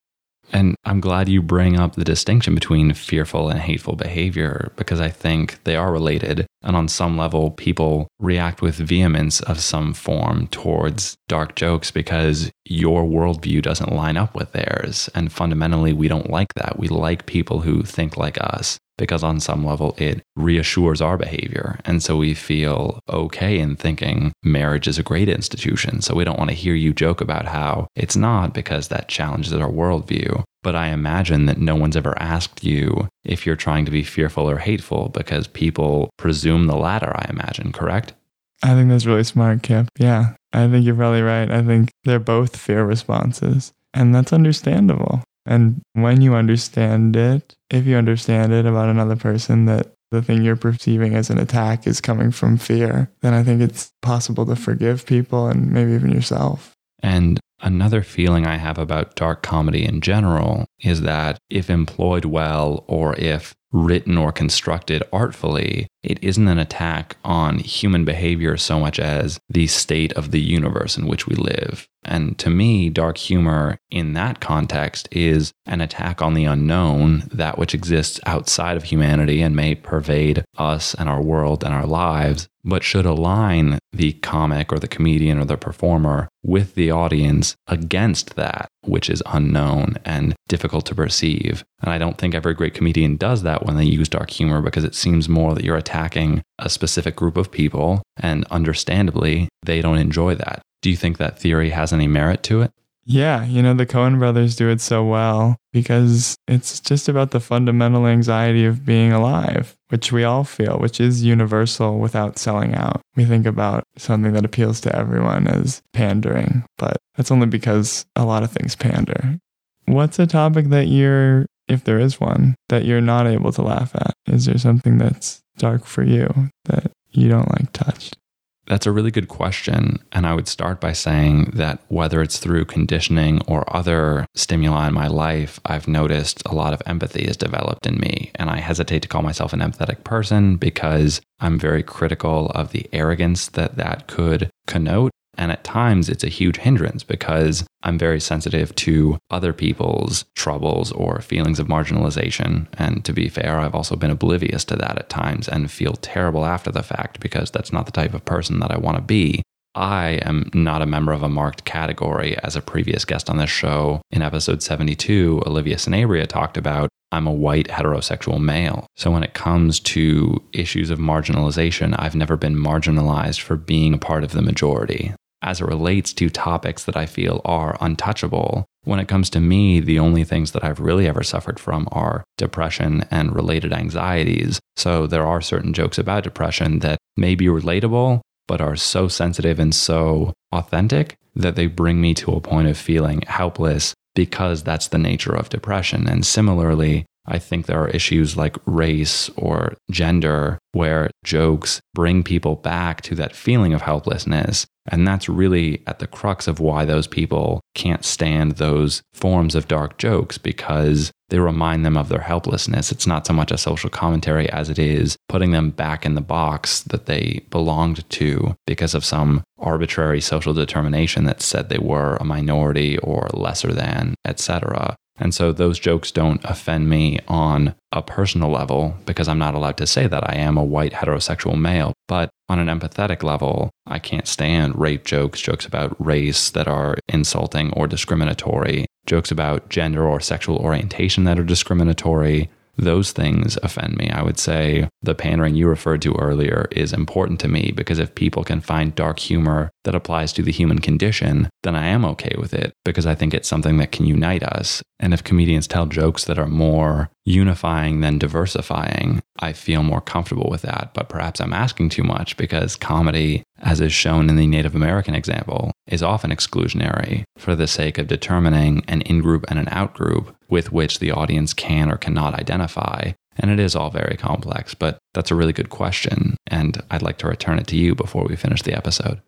And 0.52 0.76
I'm 0.84 1.00
glad 1.00 1.28
you 1.28 1.42
bring 1.42 1.78
up 1.78 1.94
the 1.94 2.04
distinction 2.04 2.54
between 2.54 2.94
fearful 2.94 3.48
and 3.48 3.60
hateful 3.60 3.96
behavior 3.96 4.72
because 4.76 5.00
I 5.00 5.08
think 5.08 5.62
they 5.64 5.76
are 5.76 5.92
related. 5.92 6.46
And 6.62 6.76
on 6.76 6.88
some 6.88 7.16
level, 7.16 7.50
people 7.50 8.08
react 8.18 8.62
with 8.62 8.76
vehemence 8.76 9.40
of 9.40 9.60
some 9.60 9.92
form 9.92 10.46
towards 10.48 11.16
dark 11.28 11.56
jokes 11.56 11.90
because 11.90 12.50
your 12.64 13.04
worldview 13.04 13.62
doesn't 13.62 13.92
line 13.92 14.16
up 14.16 14.34
with 14.34 14.52
theirs. 14.52 15.10
And 15.14 15.32
fundamentally, 15.32 15.92
we 15.92 16.08
don't 16.08 16.30
like 16.30 16.54
that. 16.54 16.78
We 16.78 16.88
like 16.88 17.26
people 17.26 17.60
who 17.60 17.82
think 17.82 18.16
like 18.16 18.38
us 18.40 18.78
because 18.98 19.22
on 19.22 19.40
some 19.40 19.64
level 19.64 19.94
it 19.98 20.22
reassures 20.36 21.00
our 21.00 21.16
behavior. 21.16 21.78
And 21.84 22.02
so 22.02 22.16
we 22.16 22.34
feel 22.34 23.00
okay 23.08 23.58
in 23.58 23.76
thinking 23.76 24.32
marriage 24.42 24.88
is 24.88 24.98
a 24.98 25.02
great 25.02 25.28
institution. 25.28 26.00
So 26.00 26.14
we 26.14 26.24
don't 26.24 26.38
want 26.38 26.50
to 26.50 26.56
hear 26.56 26.74
you 26.74 26.92
joke 26.92 27.20
about 27.20 27.46
how 27.46 27.86
it's 27.94 28.16
not 28.16 28.54
because 28.54 28.88
that 28.88 29.08
challenges 29.08 29.52
our 29.52 29.70
worldview. 29.70 30.42
But 30.62 30.74
I 30.74 30.88
imagine 30.88 31.46
that 31.46 31.58
no 31.58 31.76
one's 31.76 31.96
ever 31.96 32.20
asked 32.20 32.64
you 32.64 33.08
if 33.24 33.46
you're 33.46 33.54
trying 33.54 33.84
to 33.84 33.90
be 33.90 34.02
fearful 34.02 34.50
or 34.50 34.58
hateful 34.58 35.10
because 35.10 35.46
people 35.46 36.10
presume 36.18 36.66
the 36.66 36.76
latter, 36.76 37.12
I 37.14 37.26
imagine, 37.30 37.70
correct? 37.72 38.14
I 38.62 38.74
think 38.74 38.88
that's 38.88 39.06
really 39.06 39.24
smart, 39.24 39.62
Kip. 39.62 39.86
Yeah, 39.98 40.34
I 40.52 40.66
think 40.68 40.84
you're 40.84 40.96
probably 40.96 41.22
right. 41.22 41.50
I 41.50 41.62
think 41.62 41.90
they're 42.04 42.18
both 42.18 42.56
fear 42.56 42.84
responses, 42.84 43.72
and 43.94 44.14
that's 44.14 44.32
understandable. 44.32 45.22
And 45.46 45.80
when 45.92 46.20
you 46.20 46.34
understand 46.34 47.16
it, 47.16 47.54
if 47.70 47.86
you 47.86 47.96
understand 47.96 48.52
it 48.52 48.66
about 48.66 48.88
another 48.88 49.16
person 49.16 49.66
that 49.66 49.92
the 50.10 50.22
thing 50.22 50.42
you're 50.42 50.56
perceiving 50.56 51.14
as 51.14 51.30
an 51.30 51.38
attack 51.38 51.86
is 51.86 52.00
coming 52.00 52.30
from 52.30 52.56
fear, 52.56 53.10
then 53.22 53.34
I 53.34 53.42
think 53.42 53.60
it's 53.60 53.90
possible 54.02 54.46
to 54.46 54.56
forgive 54.56 55.06
people 55.06 55.48
and 55.48 55.70
maybe 55.72 55.92
even 55.92 56.12
yourself. 56.12 56.72
And 57.02 57.40
another 57.60 58.02
feeling 58.02 58.46
I 58.46 58.56
have 58.56 58.78
about 58.78 59.14
dark 59.14 59.42
comedy 59.42 59.84
in 59.84 60.00
general 60.00 60.66
is 60.80 61.02
that 61.02 61.38
if 61.50 61.70
employed 61.70 62.24
well 62.24 62.84
or 62.86 63.14
if 63.16 63.54
written 63.72 64.16
or 64.16 64.32
constructed 64.32 65.02
artfully, 65.12 65.86
it 66.02 66.22
isn't 66.22 66.48
an 66.48 66.58
attack 66.58 67.16
on 67.24 67.58
human 67.58 68.04
behavior 68.04 68.56
so 68.56 68.80
much 68.80 68.98
as 68.98 69.38
the 69.48 69.66
state 69.66 70.12
of 70.14 70.30
the 70.30 70.40
universe 70.40 70.96
in 70.96 71.06
which 71.06 71.26
we 71.26 71.34
live. 71.34 71.86
And 72.04 72.38
to 72.38 72.48
me, 72.48 72.88
dark 72.88 73.18
humor 73.18 73.76
in 73.90 74.12
that 74.14 74.40
context 74.40 75.08
is 75.10 75.52
an 75.66 75.80
attack 75.80 76.22
on 76.22 76.34
the 76.34 76.44
unknown, 76.44 77.24
that 77.32 77.58
which 77.58 77.74
exists 77.74 78.20
outside 78.24 78.76
of 78.76 78.84
humanity 78.84 79.42
and 79.42 79.56
may 79.56 79.74
pervade 79.74 80.44
us 80.56 80.94
and 80.94 81.08
our 81.08 81.20
world 81.20 81.64
and 81.64 81.74
our 81.74 81.86
lives, 81.86 82.48
but 82.66 82.82
should 82.82 83.06
align 83.06 83.78
the 83.92 84.12
comic 84.14 84.72
or 84.72 84.78
the 84.78 84.88
comedian 84.88 85.38
or 85.38 85.44
the 85.44 85.56
performer 85.56 86.28
with 86.42 86.74
the 86.74 86.90
audience 86.90 87.54
against 87.68 88.34
that 88.36 88.68
which 88.82 89.08
is 89.08 89.22
unknown 89.26 89.96
and 90.04 90.34
difficult 90.48 90.86
to 90.86 90.94
perceive. 90.94 91.64
And 91.80 91.90
I 91.90 91.98
don't 91.98 92.18
think 92.18 92.34
every 92.34 92.54
great 92.54 92.74
comedian 92.74 93.16
does 93.16 93.42
that 93.42 93.64
when 93.64 93.76
they 93.76 93.84
use 93.84 94.08
dark 94.08 94.30
humor 94.30 94.60
because 94.60 94.84
it 94.84 94.94
seems 94.94 95.28
more 95.28 95.54
that 95.54 95.64
you're 95.64 95.76
attacking 95.76 96.42
a 96.58 96.68
specific 96.68 97.16
group 97.16 97.36
of 97.36 97.50
people, 97.50 98.02
and 98.16 98.46
understandably, 98.50 99.48
they 99.64 99.80
don't 99.80 99.98
enjoy 99.98 100.34
that. 100.36 100.62
Do 100.82 100.90
you 100.90 100.96
think 100.96 101.18
that 101.18 101.38
theory 101.38 101.70
has 101.70 101.92
any 101.92 102.06
merit 102.06 102.42
to 102.44 102.62
it? 102.62 102.70
Yeah, 103.08 103.44
you 103.44 103.62
know, 103.62 103.72
the 103.72 103.86
Coen 103.86 104.18
brothers 104.18 104.56
do 104.56 104.68
it 104.68 104.80
so 104.80 105.04
well 105.04 105.56
because 105.72 106.34
it's 106.48 106.80
just 106.80 107.08
about 107.08 107.30
the 107.30 107.38
fundamental 107.38 108.04
anxiety 108.04 108.64
of 108.64 108.84
being 108.84 109.12
alive, 109.12 109.76
which 109.90 110.10
we 110.10 110.24
all 110.24 110.42
feel, 110.42 110.78
which 110.80 111.00
is 111.00 111.22
universal 111.22 112.00
without 112.00 112.36
selling 112.36 112.74
out. 112.74 113.00
We 113.14 113.24
think 113.24 113.46
about 113.46 113.84
something 113.96 114.32
that 114.32 114.44
appeals 114.44 114.80
to 114.82 114.96
everyone 114.96 115.46
as 115.46 115.82
pandering, 115.92 116.64
but 116.78 116.96
that's 117.14 117.30
only 117.30 117.46
because 117.46 118.04
a 118.16 118.24
lot 118.24 118.42
of 118.42 118.50
things 118.50 118.74
pander. 118.74 119.38
What's 119.84 120.18
a 120.18 120.26
topic 120.26 120.70
that 120.70 120.88
you're, 120.88 121.46
if 121.68 121.84
there 121.84 122.00
is 122.00 122.18
one, 122.18 122.56
that 122.70 122.86
you're 122.86 123.00
not 123.00 123.28
able 123.28 123.52
to 123.52 123.62
laugh 123.62 123.94
at? 123.94 124.14
Is 124.26 124.46
there 124.46 124.58
something 124.58 124.98
that's 124.98 125.42
dark 125.58 125.86
for 125.86 126.02
you 126.02 126.50
that 126.64 126.90
you 127.12 127.28
don't 127.28 127.52
like 127.52 127.72
touched? 127.72 128.18
That's 128.66 128.86
a 128.86 128.92
really 128.92 129.10
good 129.10 129.28
question. 129.28 129.98
And 130.12 130.26
I 130.26 130.34
would 130.34 130.48
start 130.48 130.80
by 130.80 130.92
saying 130.92 131.52
that 131.54 131.80
whether 131.88 132.20
it's 132.20 132.38
through 132.38 132.64
conditioning 132.64 133.40
or 133.46 133.64
other 133.74 134.26
stimuli 134.34 134.88
in 134.88 134.94
my 134.94 135.06
life, 135.06 135.60
I've 135.64 135.86
noticed 135.86 136.42
a 136.46 136.54
lot 136.54 136.72
of 136.72 136.82
empathy 136.84 137.22
is 137.22 137.36
developed 137.36 137.86
in 137.86 137.98
me. 137.98 138.32
And 138.34 138.50
I 138.50 138.58
hesitate 138.58 139.02
to 139.02 139.08
call 139.08 139.22
myself 139.22 139.52
an 139.52 139.60
empathetic 139.60 140.02
person 140.04 140.56
because 140.56 141.20
I'm 141.38 141.58
very 141.58 141.82
critical 141.82 142.50
of 142.54 142.72
the 142.72 142.88
arrogance 142.92 143.48
that 143.48 143.76
that 143.76 144.08
could 144.08 144.50
connote. 144.66 145.12
And 145.38 145.52
at 145.52 145.64
times 145.64 146.08
it's 146.08 146.24
a 146.24 146.28
huge 146.28 146.56
hindrance 146.56 147.02
because 147.02 147.64
I'm 147.82 147.98
very 147.98 148.20
sensitive 148.20 148.74
to 148.76 149.18
other 149.30 149.52
people's 149.52 150.24
troubles 150.34 150.92
or 150.92 151.20
feelings 151.20 151.58
of 151.58 151.68
marginalization. 151.68 152.66
And 152.78 153.04
to 153.04 153.12
be 153.12 153.28
fair, 153.28 153.60
I've 153.60 153.74
also 153.74 153.96
been 153.96 154.10
oblivious 154.10 154.64
to 154.66 154.76
that 154.76 154.98
at 154.98 155.08
times 155.08 155.48
and 155.48 155.70
feel 155.70 155.94
terrible 155.94 156.44
after 156.44 156.72
the 156.72 156.82
fact 156.82 157.20
because 157.20 157.50
that's 157.50 157.72
not 157.72 157.86
the 157.86 157.92
type 157.92 158.14
of 158.14 158.24
person 158.24 158.60
that 158.60 158.70
I 158.70 158.78
want 158.78 158.96
to 158.96 159.02
be. 159.02 159.42
I 159.76 160.20
am 160.22 160.50
not 160.54 160.80
a 160.80 160.86
member 160.86 161.12
of 161.12 161.22
a 161.22 161.28
marked 161.28 161.66
category. 161.66 162.34
As 162.42 162.56
a 162.56 162.62
previous 162.62 163.04
guest 163.04 163.28
on 163.28 163.36
this 163.36 163.50
show 163.50 164.00
in 164.10 164.22
episode 164.22 164.62
72, 164.62 165.42
Olivia 165.46 165.76
Sanabria 165.76 166.26
talked 166.26 166.56
about, 166.56 166.88
I'm 167.12 167.26
a 167.26 167.32
white 167.32 167.68
heterosexual 167.68 168.40
male. 168.40 168.86
So 168.96 169.10
when 169.10 169.22
it 169.22 169.34
comes 169.34 169.78
to 169.80 170.42
issues 170.52 170.88
of 170.88 170.98
marginalization, 170.98 171.94
I've 171.98 172.16
never 172.16 172.38
been 172.38 172.56
marginalized 172.56 173.40
for 173.40 173.56
being 173.56 173.92
a 173.92 173.98
part 173.98 174.24
of 174.24 174.32
the 174.32 174.42
majority. 174.42 175.12
As 175.46 175.60
it 175.60 175.66
relates 175.66 176.12
to 176.14 176.28
topics 176.28 176.82
that 176.84 176.96
I 176.96 177.06
feel 177.06 177.40
are 177.44 177.78
untouchable, 177.80 178.66
when 178.82 178.98
it 178.98 179.06
comes 179.06 179.30
to 179.30 179.38
me, 179.40 179.78
the 179.78 180.00
only 180.00 180.24
things 180.24 180.50
that 180.50 180.64
I've 180.64 180.80
really 180.80 181.06
ever 181.06 181.22
suffered 181.22 181.60
from 181.60 181.88
are 181.92 182.24
depression 182.36 183.06
and 183.12 183.32
related 183.32 183.72
anxieties. 183.72 184.58
So 184.76 185.06
there 185.06 185.24
are 185.24 185.40
certain 185.40 185.72
jokes 185.72 185.98
about 185.98 186.24
depression 186.24 186.80
that 186.80 186.98
may 187.16 187.36
be 187.36 187.46
relatable, 187.46 188.22
but 188.48 188.60
are 188.60 188.74
so 188.74 189.06
sensitive 189.06 189.60
and 189.60 189.72
so 189.72 190.32
authentic 190.52 191.14
that 191.36 191.54
they 191.54 191.68
bring 191.68 192.00
me 192.00 192.12
to 192.14 192.32
a 192.32 192.40
point 192.40 192.66
of 192.66 192.76
feeling 192.76 193.22
helpless 193.28 193.94
because 194.16 194.64
that's 194.64 194.88
the 194.88 194.98
nature 194.98 195.34
of 195.34 195.48
depression. 195.48 196.08
And 196.08 196.26
similarly, 196.26 197.06
I 197.26 197.38
think 197.38 197.66
there 197.66 197.82
are 197.82 197.88
issues 197.88 198.36
like 198.36 198.56
race 198.66 199.28
or 199.36 199.74
gender 199.90 200.58
where 200.72 201.10
jokes 201.24 201.80
bring 201.94 202.22
people 202.22 202.56
back 202.56 203.00
to 203.02 203.14
that 203.16 203.34
feeling 203.34 203.72
of 203.72 203.82
helplessness. 203.82 204.66
And 204.88 205.06
that's 205.06 205.28
really 205.28 205.82
at 205.86 205.98
the 205.98 206.06
crux 206.06 206.46
of 206.46 206.60
why 206.60 206.84
those 206.84 207.06
people 207.06 207.60
can't 207.74 208.04
stand 208.04 208.52
those 208.52 209.02
forms 209.14 209.54
of 209.54 209.66
dark 209.66 209.98
jokes 209.98 210.38
because 210.38 211.10
they 211.28 211.40
remind 211.40 211.84
them 211.84 211.96
of 211.96 212.08
their 212.08 212.20
helplessness. 212.20 212.92
It's 212.92 213.06
not 213.06 213.26
so 213.26 213.32
much 213.32 213.50
a 213.50 213.58
social 213.58 213.90
commentary 213.90 214.48
as 214.50 214.70
it 214.70 214.78
is 214.78 215.16
putting 215.28 215.50
them 215.50 215.70
back 215.70 216.06
in 216.06 216.14
the 216.14 216.20
box 216.20 216.82
that 216.82 217.06
they 217.06 217.44
belonged 217.50 218.08
to 218.10 218.54
because 218.66 218.94
of 218.94 219.04
some 219.04 219.42
arbitrary 219.58 220.20
social 220.20 220.54
determination 220.54 221.24
that 221.24 221.42
said 221.42 221.68
they 221.68 221.78
were 221.78 222.16
a 222.16 222.24
minority 222.24 222.98
or 222.98 223.28
lesser 223.32 223.72
than, 223.72 224.14
etc. 224.24 224.96
And 225.18 225.34
so 225.34 225.52
those 225.52 225.78
jokes 225.78 226.10
don't 226.10 226.44
offend 226.44 226.88
me 226.88 227.18
on 227.26 227.74
a 227.92 228.02
personal 228.02 228.50
level 228.50 228.96
because 229.06 229.28
I'm 229.28 229.38
not 229.38 229.54
allowed 229.54 229.78
to 229.78 229.86
say 229.86 230.06
that 230.06 230.28
I 230.28 230.34
am 230.36 230.56
a 230.56 230.64
white 230.64 230.92
heterosexual 230.92 231.58
male. 231.58 231.94
But 232.06 232.30
on 232.48 232.58
an 232.58 232.68
empathetic 232.68 233.22
level, 233.22 233.70
I 233.86 233.98
can't 233.98 234.28
stand 234.28 234.78
rape 234.78 235.04
jokes, 235.04 235.40
jokes 235.40 235.66
about 235.66 235.96
race 236.04 236.50
that 236.50 236.68
are 236.68 236.98
insulting 237.08 237.72
or 237.72 237.86
discriminatory, 237.86 238.86
jokes 239.06 239.30
about 239.30 239.68
gender 239.70 240.06
or 240.06 240.20
sexual 240.20 240.58
orientation 240.58 241.24
that 241.24 241.38
are 241.38 241.44
discriminatory, 241.44 242.50
those 242.76 243.12
things 243.12 243.58
offend 243.62 243.96
me. 243.96 244.10
I 244.10 244.22
would 244.22 244.38
say 244.38 244.88
the 245.02 245.14
pandering 245.14 245.54
you 245.54 245.68
referred 245.68 246.02
to 246.02 246.14
earlier 246.14 246.68
is 246.72 246.92
important 246.92 247.40
to 247.40 247.48
me 247.48 247.72
because 247.74 247.98
if 247.98 248.14
people 248.14 248.44
can 248.44 248.60
find 248.60 248.94
dark 248.94 249.18
humor 249.18 249.70
that 249.84 249.94
applies 249.94 250.32
to 250.34 250.42
the 250.42 250.52
human 250.52 250.78
condition, 250.80 251.48
then 251.62 251.74
I 251.74 251.86
am 251.86 252.04
okay 252.04 252.34
with 252.38 252.52
it 252.52 252.72
because 252.84 253.06
I 253.06 253.14
think 253.14 253.34
it's 253.34 253.48
something 253.48 253.78
that 253.78 253.92
can 253.92 254.06
unite 254.06 254.42
us. 254.42 254.82
And 254.98 255.12
if 255.12 255.24
comedians 255.24 255.66
tell 255.66 255.86
jokes 255.86 256.24
that 256.24 256.38
are 256.38 256.46
more 256.46 257.10
unifying 257.24 258.00
than 258.00 258.18
diversifying, 258.18 259.22
I 259.38 259.52
feel 259.52 259.82
more 259.82 260.00
comfortable 260.00 260.48
with 260.50 260.62
that. 260.62 260.92
But 260.94 261.08
perhaps 261.08 261.40
I'm 261.40 261.52
asking 261.52 261.90
too 261.90 262.02
much 262.02 262.36
because 262.36 262.76
comedy, 262.76 263.42
as 263.60 263.80
is 263.80 263.92
shown 263.92 264.28
in 264.28 264.36
the 264.36 264.46
Native 264.46 264.74
American 264.74 265.14
example, 265.14 265.72
is 265.86 266.02
often 266.02 266.30
exclusionary 266.30 267.24
for 267.38 267.54
the 267.54 267.66
sake 267.66 267.98
of 267.98 268.06
determining 268.06 268.84
an 268.88 269.02
in 269.02 269.20
group 269.20 269.44
and 269.48 269.58
an 269.58 269.68
out 269.70 269.94
group 269.94 270.34
with 270.48 270.72
which 270.72 270.98
the 270.98 271.10
audience 271.10 271.52
can 271.52 271.90
or 271.90 271.96
cannot 271.96 272.34
identify. 272.34 273.12
And 273.38 273.50
it 273.50 273.58
is 273.58 273.76
all 273.76 273.90
very 273.90 274.16
complex, 274.16 274.74
but 274.74 274.98
that's 275.14 275.30
a 275.30 275.34
really 275.34 275.52
good 275.52 275.70
question. 275.70 276.36
And 276.46 276.82
I'd 276.90 277.02
like 277.02 277.18
to 277.18 277.28
return 277.28 277.58
it 277.58 277.66
to 277.68 277.76
you 277.76 277.94
before 277.94 278.24
we 278.24 278.36
finish 278.36 278.62
the 278.62 278.74
episode. 278.74 279.20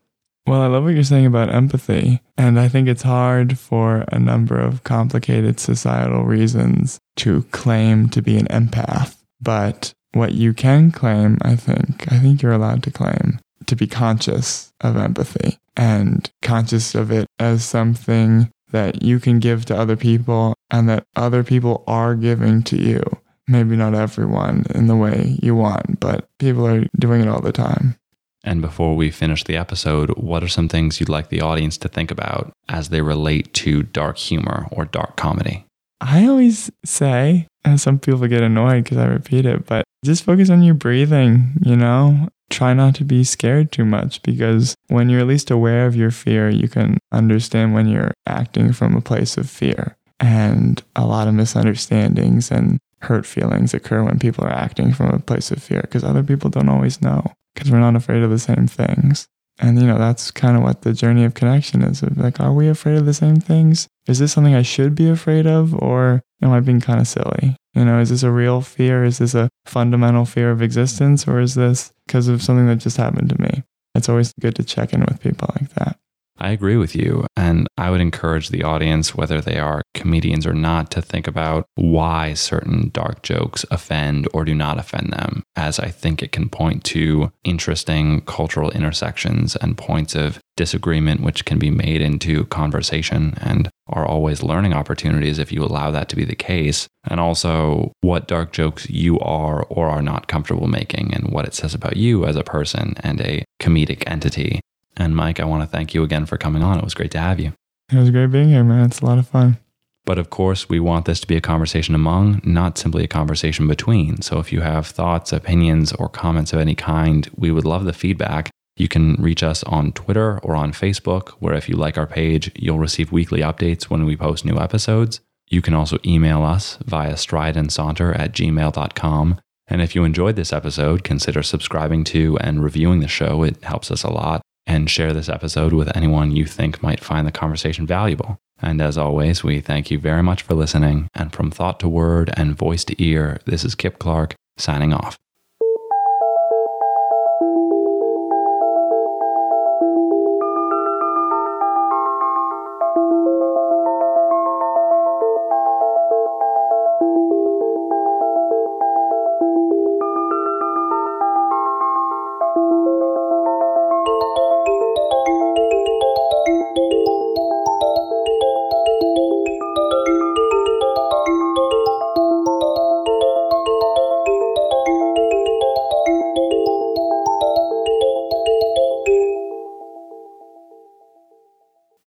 Well, 0.46 0.62
I 0.62 0.66
love 0.66 0.84
what 0.84 0.94
you're 0.94 1.04
saying 1.04 1.26
about 1.26 1.52
empathy. 1.52 2.22
And 2.38 2.58
I 2.58 2.68
think 2.68 2.88
it's 2.88 3.02
hard 3.02 3.58
for 3.58 4.06
a 4.08 4.18
number 4.18 4.58
of 4.58 4.82
complicated 4.82 5.60
societal 5.60 6.24
reasons 6.24 6.98
to 7.16 7.42
claim 7.50 8.08
to 8.10 8.22
be 8.22 8.38
an 8.38 8.46
empath. 8.46 9.16
But 9.42 9.92
what 10.12 10.32
you 10.32 10.54
can 10.54 10.90
claim, 10.90 11.36
I 11.42 11.54
think, 11.54 12.10
I 12.10 12.18
think 12.18 12.40
you're 12.40 12.52
allowed 12.52 12.82
to 12.84 12.90
claim 12.90 13.40
to 13.68 13.76
be 13.76 13.86
conscious 13.86 14.72
of 14.80 14.96
empathy 14.96 15.58
and 15.76 16.30
conscious 16.42 16.94
of 16.94 17.10
it 17.10 17.26
as 17.38 17.64
something 17.64 18.50
that 18.70 19.02
you 19.02 19.20
can 19.20 19.38
give 19.38 19.64
to 19.66 19.76
other 19.76 19.96
people 19.96 20.54
and 20.70 20.88
that 20.88 21.04
other 21.16 21.42
people 21.42 21.84
are 21.86 22.14
giving 22.14 22.62
to 22.64 22.76
you. 22.76 23.02
Maybe 23.46 23.76
not 23.76 23.94
everyone 23.94 24.66
in 24.74 24.88
the 24.88 24.96
way 24.96 25.38
you 25.40 25.54
want, 25.54 26.00
but 26.00 26.28
people 26.38 26.66
are 26.66 26.84
doing 26.98 27.22
it 27.22 27.28
all 27.28 27.40
the 27.40 27.52
time. 27.52 27.96
And 28.44 28.60
before 28.60 28.94
we 28.94 29.10
finish 29.10 29.44
the 29.44 29.56
episode, 29.56 30.10
what 30.10 30.44
are 30.44 30.48
some 30.48 30.68
things 30.68 31.00
you'd 31.00 31.08
like 31.08 31.28
the 31.28 31.40
audience 31.40 31.78
to 31.78 31.88
think 31.88 32.10
about 32.10 32.52
as 32.68 32.90
they 32.90 33.00
relate 33.00 33.52
to 33.54 33.82
dark 33.84 34.18
humor 34.18 34.66
or 34.70 34.84
dark 34.84 35.16
comedy? 35.16 35.64
I 36.00 36.26
always 36.26 36.70
say, 36.84 37.48
and 37.64 37.80
some 37.80 37.98
people 37.98 38.26
get 38.28 38.42
annoyed 38.42 38.84
because 38.84 38.98
I 38.98 39.06
repeat 39.06 39.46
it, 39.46 39.66
but 39.66 39.84
just 40.04 40.24
focus 40.24 40.50
on 40.50 40.62
your 40.62 40.74
breathing, 40.74 41.54
you 41.60 41.76
know? 41.76 42.28
Try 42.50 42.74
not 42.74 42.94
to 42.96 43.04
be 43.04 43.24
scared 43.24 43.72
too 43.72 43.84
much 43.84 44.22
because 44.22 44.74
when 44.88 45.08
you're 45.08 45.20
at 45.20 45.26
least 45.26 45.50
aware 45.50 45.86
of 45.86 45.96
your 45.96 46.10
fear, 46.10 46.48
you 46.48 46.68
can 46.68 46.98
understand 47.12 47.74
when 47.74 47.88
you're 47.88 48.14
acting 48.26 48.72
from 48.72 48.96
a 48.96 49.02
place 49.02 49.36
of 49.36 49.50
fear. 49.50 49.96
And 50.20 50.82
a 50.96 51.06
lot 51.06 51.28
of 51.28 51.34
misunderstandings 51.34 52.50
and 52.50 52.78
hurt 53.02 53.26
feelings 53.26 53.74
occur 53.74 54.02
when 54.02 54.18
people 54.18 54.44
are 54.44 54.52
acting 54.52 54.92
from 54.92 55.10
a 55.10 55.20
place 55.20 55.50
of 55.50 55.62
fear 55.62 55.82
because 55.82 56.02
other 56.02 56.22
people 56.22 56.50
don't 56.50 56.68
always 56.68 57.00
know 57.00 57.24
because 57.54 57.70
we're 57.70 57.78
not 57.78 57.96
afraid 57.96 58.22
of 58.22 58.30
the 58.30 58.38
same 58.38 58.66
things. 58.66 59.28
And, 59.60 59.80
you 59.80 59.86
know, 59.86 59.98
that's 59.98 60.30
kind 60.30 60.56
of 60.56 60.62
what 60.62 60.82
the 60.82 60.92
journey 60.92 61.24
of 61.24 61.34
connection 61.34 61.82
is. 61.82 62.02
Like, 62.02 62.38
are 62.38 62.52
we 62.52 62.68
afraid 62.68 62.96
of 62.96 63.06
the 63.06 63.14
same 63.14 63.40
things? 63.40 63.88
Is 64.06 64.20
this 64.20 64.32
something 64.32 64.54
I 64.54 64.62
should 64.62 64.94
be 64.94 65.08
afraid 65.08 65.46
of? 65.46 65.74
Or 65.74 66.22
am 66.40 66.52
I 66.52 66.60
being 66.60 66.80
kind 66.80 67.00
of 67.00 67.08
silly? 67.08 67.56
You 67.74 67.84
know, 67.84 67.98
is 67.98 68.10
this 68.10 68.22
a 68.22 68.30
real 68.30 68.60
fear? 68.60 69.02
Is 69.02 69.18
this 69.18 69.34
a 69.34 69.50
fundamental 69.66 70.24
fear 70.24 70.52
of 70.52 70.62
existence? 70.62 71.26
Or 71.26 71.40
is 71.40 71.56
this 71.56 71.92
because 72.08 72.26
of 72.26 72.42
something 72.42 72.66
that 72.66 72.76
just 72.76 72.96
happened 72.96 73.28
to 73.28 73.40
me? 73.40 73.62
It's 73.94 74.08
always 74.08 74.32
good 74.40 74.56
to 74.56 74.64
check 74.64 74.92
in 74.92 75.00
with 75.02 75.20
people 75.20 75.54
like 75.60 75.70
that. 75.74 75.98
I 76.40 76.50
agree 76.50 76.76
with 76.76 76.94
you. 76.94 77.26
And 77.36 77.66
I 77.76 77.90
would 77.90 78.00
encourage 78.00 78.48
the 78.48 78.62
audience, 78.62 79.14
whether 79.14 79.40
they 79.40 79.58
are 79.58 79.82
comedians 79.94 80.46
or 80.46 80.54
not, 80.54 80.90
to 80.92 81.02
think 81.02 81.26
about 81.26 81.66
why 81.74 82.34
certain 82.34 82.90
dark 82.90 83.22
jokes 83.22 83.64
offend 83.70 84.28
or 84.32 84.44
do 84.44 84.54
not 84.54 84.78
offend 84.78 85.12
them, 85.12 85.42
as 85.56 85.80
I 85.80 85.88
think 85.88 86.22
it 86.22 86.32
can 86.32 86.48
point 86.48 86.84
to 86.84 87.32
interesting 87.44 88.20
cultural 88.22 88.70
intersections 88.70 89.56
and 89.56 89.76
points 89.76 90.14
of 90.14 90.38
disagreement 90.58 91.22
which 91.22 91.46
can 91.46 91.58
be 91.58 91.70
made 91.70 92.02
into 92.02 92.44
conversation 92.46 93.32
and 93.40 93.70
are 93.86 94.04
always 94.04 94.42
learning 94.42 94.74
opportunities 94.74 95.38
if 95.38 95.50
you 95.52 95.64
allow 95.64 95.90
that 95.90 96.10
to 96.10 96.16
be 96.16 96.24
the 96.24 96.34
case. 96.34 96.86
And 97.04 97.20
also 97.20 97.92
what 98.02 98.28
dark 98.28 98.52
jokes 98.52 98.90
you 98.90 99.18
are 99.20 99.62
or 99.70 99.88
are 99.88 100.02
not 100.02 100.26
comfortable 100.26 100.66
making 100.66 101.14
and 101.14 101.30
what 101.30 101.46
it 101.46 101.54
says 101.54 101.72
about 101.72 101.96
you 101.96 102.26
as 102.26 102.36
a 102.36 102.42
person 102.42 102.94
and 102.98 103.20
a 103.20 103.44
comedic 103.62 104.02
entity. 104.06 104.60
And 104.96 105.16
Mike, 105.16 105.40
I 105.40 105.44
want 105.44 105.62
to 105.62 105.68
thank 105.68 105.94
you 105.94 106.02
again 106.02 106.26
for 106.26 106.36
coming 106.36 106.62
on. 106.62 106.76
It 106.76 106.84
was 106.84 106.94
great 106.94 107.12
to 107.12 107.20
have 107.20 107.40
you. 107.40 107.52
It 107.90 107.96
was 107.96 108.10
great 108.10 108.32
being 108.32 108.48
here, 108.48 108.64
man. 108.64 108.84
It's 108.84 109.00
a 109.00 109.06
lot 109.06 109.18
of 109.18 109.28
fun. 109.28 109.56
But 110.04 110.18
of 110.18 110.30
course, 110.30 110.68
we 110.68 110.80
want 110.80 111.04
this 111.04 111.20
to 111.20 111.26
be 111.26 111.36
a 111.36 111.40
conversation 111.40 111.94
among, 111.94 112.40
not 112.42 112.78
simply 112.78 113.04
a 113.04 113.08
conversation 113.08 113.68
between. 113.68 114.22
So 114.22 114.38
if 114.38 114.52
you 114.52 114.60
have 114.62 114.86
thoughts, 114.86 115.32
opinions, 115.32 115.92
or 115.92 116.08
comments 116.08 116.52
of 116.52 116.58
any 116.58 116.74
kind, 116.74 117.28
we 117.36 117.50
would 117.50 117.64
love 117.64 117.84
the 117.84 117.92
feedback. 117.92 118.50
You 118.78 118.88
can 118.88 119.16
reach 119.16 119.42
us 119.42 119.62
on 119.64 119.92
Twitter 119.92 120.38
or 120.38 120.54
on 120.54 120.72
Facebook, 120.72 121.30
where 121.40 121.54
if 121.54 121.68
you 121.68 121.76
like 121.76 121.98
our 121.98 122.06
page, 122.06 122.50
you'll 122.54 122.78
receive 122.78 123.12
weekly 123.12 123.40
updates 123.40 123.84
when 123.84 124.06
we 124.06 124.16
post 124.16 124.44
new 124.44 124.56
episodes. 124.56 125.20
You 125.48 125.60
can 125.60 125.74
also 125.74 125.98
email 126.06 126.42
us 126.42 126.78
via 126.84 127.14
strideandsaunter 127.14 128.18
at 128.18 128.32
gmail.com. 128.32 129.40
And 129.66 129.82
if 129.82 129.94
you 129.94 130.04
enjoyed 130.04 130.36
this 130.36 130.52
episode, 130.52 131.04
consider 131.04 131.42
subscribing 131.42 132.04
to 132.04 132.38
and 132.38 132.62
reviewing 132.62 133.00
the 133.00 133.08
show. 133.08 133.42
It 133.42 133.62
helps 133.64 133.90
us 133.90 134.04
a 134.04 134.10
lot 134.10 134.42
and 134.66 134.88
share 134.88 135.12
this 135.12 135.28
episode 135.28 135.72
with 135.72 135.94
anyone 135.96 136.30
you 136.30 136.44
think 136.44 136.82
might 136.82 137.00
find 137.00 137.26
the 137.26 137.32
conversation 137.32 137.86
valuable. 137.86 138.38
And 138.60 138.80
as 138.80 138.98
always, 138.98 139.42
we 139.42 139.60
thank 139.60 139.90
you 139.90 139.98
very 139.98 140.22
much 140.22 140.42
for 140.42 140.54
listening. 140.54 141.08
And 141.14 141.32
from 141.32 141.50
thought 141.50 141.80
to 141.80 141.88
word 141.88 142.30
and 142.36 142.56
voice 142.56 142.84
to 142.84 143.02
ear, 143.02 143.40
this 143.44 143.64
is 143.64 143.74
Kip 143.74 143.98
Clark 143.98 144.34
signing 144.56 144.92
off. 144.92 145.18